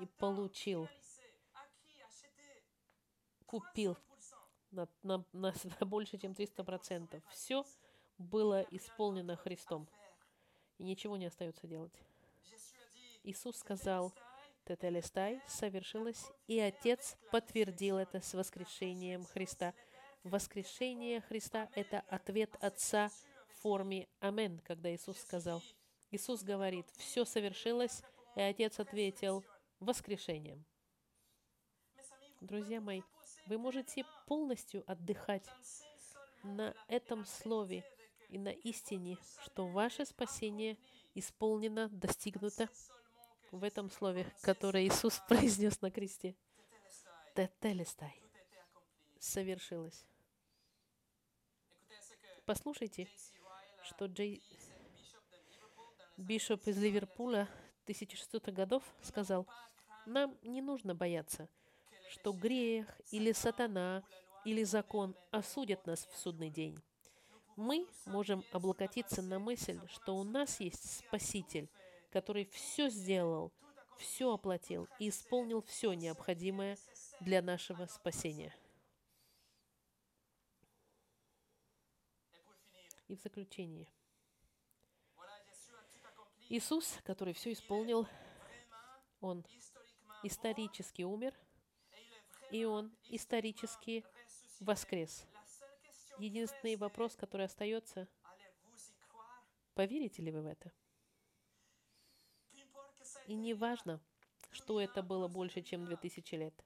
и 0.00 0.06
получил, 0.18 0.88
купил 3.46 3.96
на, 4.76 4.88
на, 5.02 5.24
на, 5.32 5.54
на 5.80 5.86
больше, 5.86 6.18
чем 6.18 6.32
300%. 6.32 7.22
Все 7.30 7.64
было 8.18 8.62
исполнено 8.70 9.36
Христом. 9.36 9.88
И 10.78 10.84
ничего 10.84 11.16
не 11.16 11.26
остается 11.26 11.66
делать. 11.66 11.92
Иисус 13.24 13.56
сказал, 13.56 14.12
Тетелестай 14.64 15.40
совершилось, 15.48 16.30
и 16.46 16.60
Отец 16.60 17.16
подтвердил 17.32 17.98
это 17.98 18.20
с 18.20 18.34
воскрешением 18.34 19.24
Христа– 19.24 19.74
Воскрешение 20.26 21.20
Христа– 21.20 21.70
это 21.76 22.00
ответ 22.08 22.56
Отца 22.60 23.10
в 23.46 23.62
форме 23.62 24.08
«Амен», 24.18 24.58
когда 24.64 24.92
Иисус 24.92 25.18
сказал. 25.20 25.62
Иисус 26.10 26.42
говорит, 26.42 26.84
все 26.96 27.24
совершилось, 27.24 28.02
и 28.34 28.40
Отец 28.40 28.80
ответил 28.80 29.44
воскрешением. 29.78 30.64
Друзья 32.40 32.80
мои, 32.80 33.02
вы 33.46 33.58
можете 33.58 34.04
полностью 34.26 34.82
отдыхать 34.90 35.46
на 36.42 36.74
этом 36.88 37.24
слове 37.24 37.84
и 38.28 38.38
на 38.38 38.50
истине, 38.50 39.18
что 39.44 39.66
ваше 39.66 40.04
спасение 40.04 40.76
исполнено, 41.14 41.88
достигнуто 41.88 42.68
в 43.50 43.62
этом 43.62 43.90
слове, 43.90 44.32
которое 44.42 44.86
Иисус 44.86 45.20
произнес 45.28 45.80
на 45.80 45.90
кресте. 45.90 46.36
Тетелестай. 47.34 48.20
Совершилось. 49.18 50.04
Послушайте, 52.44 53.08
что 53.82 54.06
Джей 54.06 54.42
Бишоп 56.16 56.66
из 56.66 56.78
Ливерпуля 56.78 57.48
1600 57.84 58.48
годов 58.48 58.82
сказал, 59.02 59.46
нам 60.06 60.38
не 60.42 60.62
нужно 60.62 60.94
бояться, 60.94 61.48
что 62.10 62.32
грех 62.32 62.86
или 63.10 63.32
сатана 63.32 64.02
или 64.44 64.62
закон 64.62 65.16
осудят 65.30 65.86
нас 65.86 66.06
в 66.06 66.16
судный 66.16 66.50
день. 66.50 66.80
Мы 67.56 67.86
можем 68.04 68.44
облокотиться 68.52 69.22
на 69.22 69.38
мысль, 69.38 69.80
что 69.88 70.16
у 70.16 70.24
нас 70.24 70.60
есть 70.60 70.98
Спаситель, 70.98 71.68
который 72.10 72.44
все 72.46 72.88
сделал, 72.90 73.52
все 73.98 74.32
оплатил 74.32 74.88
и 74.98 75.08
исполнил 75.08 75.62
все 75.62 75.94
необходимое 75.94 76.76
для 77.20 77.42
нашего 77.42 77.86
спасения. 77.86 78.54
И 83.08 83.16
в 83.16 83.20
заключение. 83.20 83.88
Иисус, 86.48 86.98
который 87.04 87.34
все 87.34 87.52
исполнил, 87.52 88.06
Он 89.20 89.44
исторически 90.22 91.02
умер, 91.02 91.34
и 92.50 92.64
Он 92.64 92.92
исторически 93.08 94.04
воскрес. 94.60 95.26
Единственный 96.18 96.76
вопрос, 96.76 97.14
который 97.16 97.46
остается, 97.46 98.08
поверите 99.74 100.22
ли 100.22 100.30
вы 100.30 100.42
в 100.42 100.46
это? 100.46 100.72
И 103.26 103.34
не 103.34 103.54
важно, 103.54 104.00
что 104.50 104.80
это 104.80 105.02
было 105.02 105.28
больше, 105.28 105.62
чем 105.62 105.84
2000 105.84 106.34
лет. 106.34 106.64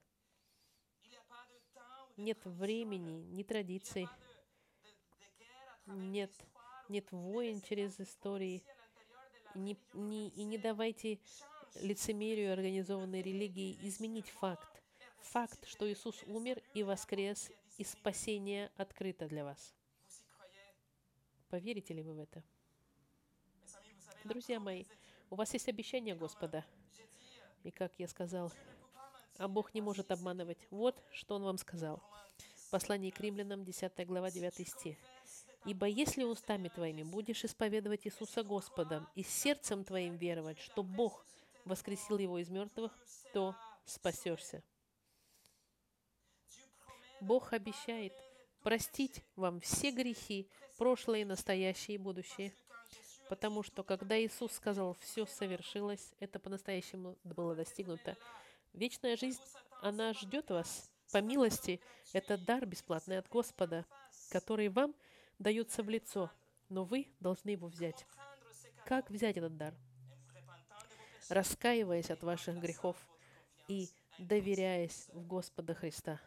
Нет 2.17 2.39
времени, 2.45 3.23
ни 3.33 3.43
традиций, 3.43 4.07
нет, 5.87 6.31
нет 6.87 7.11
войн 7.11 7.61
через 7.61 7.99
истории. 7.99 8.63
Не, 9.55 9.77
не, 9.93 10.29
и 10.29 10.43
не 10.43 10.57
давайте 10.57 11.19
лицемерию 11.81 12.53
организованной 12.53 13.21
религии 13.21 13.77
изменить 13.81 14.29
факт. 14.29 14.70
Факт, 15.23 15.67
что 15.67 15.89
Иисус 15.91 16.23
умер 16.27 16.61
и 16.73 16.83
воскрес, 16.83 17.51
и 17.77 17.83
спасение 17.83 18.71
открыто 18.75 19.27
для 19.27 19.45
вас. 19.45 19.73
Поверите 21.49 21.93
ли 21.93 22.01
вы 22.01 22.13
в 22.13 22.19
это? 22.19 22.43
Друзья 24.23 24.59
мои, 24.59 24.85
у 25.29 25.35
вас 25.35 25.53
есть 25.53 25.67
обещание 25.69 26.15
Господа. 26.15 26.65
И 27.63 27.71
как 27.71 27.93
я 27.97 28.07
сказал, 28.07 28.51
а 29.37 29.47
Бог 29.47 29.73
не 29.73 29.81
может 29.81 30.11
обманывать. 30.11 30.59
Вот, 30.69 31.01
что 31.11 31.35
Он 31.35 31.43
вам 31.43 31.57
сказал. 31.57 32.01
Послание 32.69 33.11
к 33.11 33.19
римлянам, 33.19 33.63
10 33.63 34.05
глава, 34.07 34.31
9 34.31 34.67
стих. 34.67 34.97
Ибо 35.65 35.87
если 35.87 36.23
устами 36.23 36.69
твоими 36.69 37.03
будешь 37.03 37.43
исповедовать 37.43 38.07
Иисуса 38.07 38.43
Господа 38.43 39.07
и 39.15 39.23
сердцем 39.23 39.83
твоим 39.83 40.15
веровать, 40.15 40.59
что 40.59 40.83
Бог 40.83 41.25
воскресил 41.65 42.17
его 42.17 42.39
из 42.39 42.49
мертвых, 42.49 42.91
то 43.33 43.55
спасешься. 43.85 44.63
Бог 47.21 47.53
обещает 47.53 48.13
простить 48.61 49.23
вам 49.35 49.61
все 49.61 49.91
грехи, 49.91 50.49
прошлые, 50.77 51.25
настоящие 51.25 51.95
и 51.95 51.97
будущие. 51.97 52.53
Потому 53.29 53.63
что 53.63 53.83
когда 53.83 54.19
Иисус 54.19 54.51
сказал, 54.51 54.97
все 54.99 55.25
совершилось, 55.25 56.13
это 56.19 56.37
по-настоящему 56.39 57.17
было 57.23 57.55
достигнуто. 57.55 58.17
Вечная 58.73 59.15
жизнь, 59.15 59.39
она 59.81 60.13
ждет 60.13 60.49
вас 60.49 60.91
по 61.13 61.21
милости. 61.21 61.79
Это 62.11 62.37
дар 62.37 62.65
бесплатный 62.65 63.19
от 63.19 63.29
Господа, 63.29 63.85
который 64.29 64.67
вам– 64.67 64.93
дается 65.41 65.83
в 65.83 65.89
лицо, 65.89 66.31
но 66.69 66.83
вы 66.83 67.07
должны 67.19 67.49
его 67.49 67.67
взять. 67.67 68.05
Как 68.85 69.09
взять 69.09 69.37
этот 69.37 69.57
дар? 69.57 69.73
Раскаиваясь 71.29 72.11
от 72.11 72.23
ваших 72.23 72.59
грехов 72.59 72.97
и 73.67 73.89
доверяясь 74.19 75.07
в 75.13 75.25
Господа 75.25 75.73
Христа. 75.73 76.19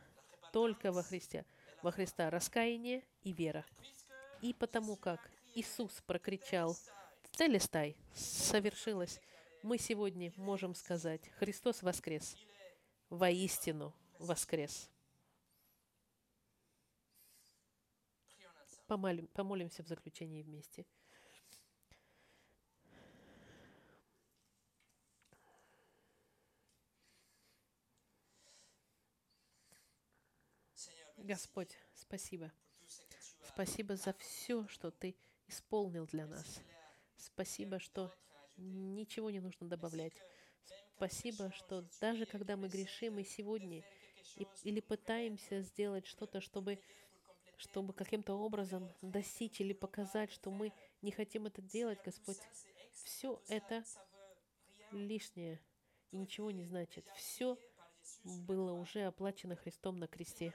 Только 0.55 0.93
во 0.93 1.03
Христе. 1.03 1.45
Во 1.83 1.91
Христа 1.91 2.31
раскаяние 2.31 3.03
и 3.25 3.33
вера. 3.33 3.67
И 4.41 4.55
потому 4.55 4.95
как 4.95 5.29
Иисус 5.57 6.01
прокричал 6.07 6.77
«Целестай!» 7.33 7.97
совершилось, 8.15 9.21
мы 9.65 9.79
сегодня 9.79 10.33
можем 10.37 10.77
сказать 10.77 11.29
«Христос 11.41 11.83
воскрес!» 11.83 12.37
Воистину 13.11 13.93
воскрес! 14.21 14.89
Помолим, 18.87 19.27
помолимся 19.35 19.83
в 19.83 19.89
заключении 19.89 20.45
вместе. 20.45 20.87
Господь, 31.17 31.77
спасибо. 31.95 32.53
Спасибо 33.49 33.97
за 33.97 34.13
все, 34.15 34.67
что 34.69 34.91
Ты 34.91 35.17
исполнил 35.47 36.07
для 36.07 36.27
нас. 36.27 36.61
Спасибо, 37.17 37.79
что 37.79 38.13
ничего 38.57 39.31
не 39.31 39.41
нужно 39.41 39.69
добавлять. 39.69 40.15
Спасибо, 40.97 41.51
что 41.53 41.85
даже 42.01 42.27
когда 42.27 42.57
мы 42.57 42.69
грешим 42.69 43.19
и 43.19 43.25
сегодня, 43.25 43.85
и, 44.37 44.47
или 44.63 44.81
пытаемся 44.81 45.61
сделать 45.63 46.07
что-то, 46.07 46.41
чтобы, 46.41 46.79
чтобы 47.57 47.93
каким-то 47.93 48.35
образом 48.35 48.91
достичь 49.03 49.61
или 49.61 49.73
показать, 49.73 50.31
что 50.31 50.51
мы 50.51 50.73
не 51.03 51.11
хотим 51.11 51.47
это 51.47 51.63
делать, 51.63 51.99
Господь, 52.05 52.39
все 52.93 53.41
это 53.49 53.85
лишнее 54.93 55.61
и 56.11 56.17
ничего 56.17 56.51
не 56.51 56.65
значит. 56.65 57.07
Все 57.17 57.59
было 58.25 58.73
уже 58.73 59.03
оплачено 59.03 59.57
Христом 59.57 59.99
на 59.99 60.07
кресте. 60.07 60.55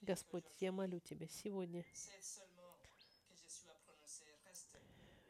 Господь, 0.00 0.44
я 0.60 0.72
молю 0.72 1.00
Тебя 1.00 1.26
сегодня. 1.28 1.84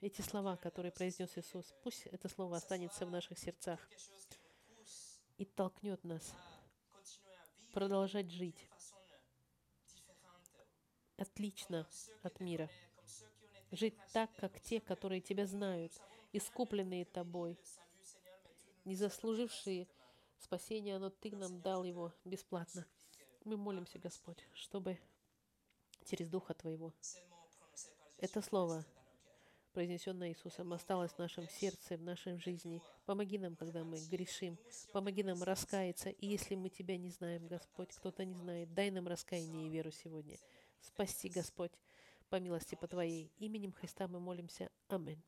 Эти 0.00 0.20
слова, 0.20 0.56
которые 0.56 0.92
произнес 0.92 1.36
Иисус, 1.36 1.74
пусть 1.82 2.06
это 2.06 2.28
слово 2.28 2.56
останется 2.58 3.04
в 3.04 3.10
наших 3.10 3.38
сердцах 3.38 3.80
и 5.38 5.44
толкнет 5.44 6.04
нас 6.04 6.34
продолжать 7.72 8.30
жить 8.30 8.68
отлично 11.16 11.86
от 12.22 12.40
мира. 12.40 12.70
Жить 13.70 13.96
так, 14.12 14.30
как 14.36 14.60
те, 14.60 14.80
которые 14.80 15.20
Тебя 15.20 15.46
знают, 15.46 15.92
искупленные 16.32 17.04
Тобой, 17.04 17.58
не 18.84 18.94
заслужившие 18.94 19.88
спасения, 20.38 20.98
но 20.98 21.10
Ты 21.10 21.34
нам 21.36 21.60
дал 21.60 21.84
его 21.84 22.12
бесплатно. 22.24 22.86
Мы 23.49 23.57
молимся, 23.57 23.99
Господь, 23.99 24.46
чтобы 24.53 24.99
через 26.05 26.28
Духа 26.28 26.53
Твоего 26.53 26.92
это 28.18 28.42
слово, 28.42 28.84
произнесенное 29.72 30.28
Иисусом, 30.28 30.70
осталось 30.74 31.12
в 31.12 31.18
нашем 31.18 31.49
сердце, 31.49 31.96
в 31.96 32.03
нашей 32.03 32.36
жизни. 32.36 32.82
Помоги 33.07 33.38
нам, 33.38 33.57
когда 33.57 33.84
мы 33.84 33.96
грешим. 34.11 34.59
Помоги 34.92 35.22
нам 35.22 35.42
раскаяться. 35.42 36.11
И 36.11 36.26
если 36.26 36.57
мы 36.57 36.68
Тебя 36.68 36.99
не 36.99 37.09
знаем, 37.09 37.46
Господь, 37.46 37.88
кто-то 37.94 38.22
не 38.26 38.34
знает, 38.34 38.74
дай 38.74 38.90
нам 38.90 39.09
раскаяние 39.09 39.68
и 39.68 39.70
веру 39.70 39.92
сегодня. 39.92 40.36
Спасти, 40.82 41.30
Господь, 41.30 41.72
по 42.28 42.38
милости 42.38 42.74
по 42.74 42.86
Твоей. 42.86 43.32
Именем 43.38 43.72
Христа 43.72 44.09
мы 44.09 44.20
молимся. 44.20 44.68
Аминь. 44.88 45.22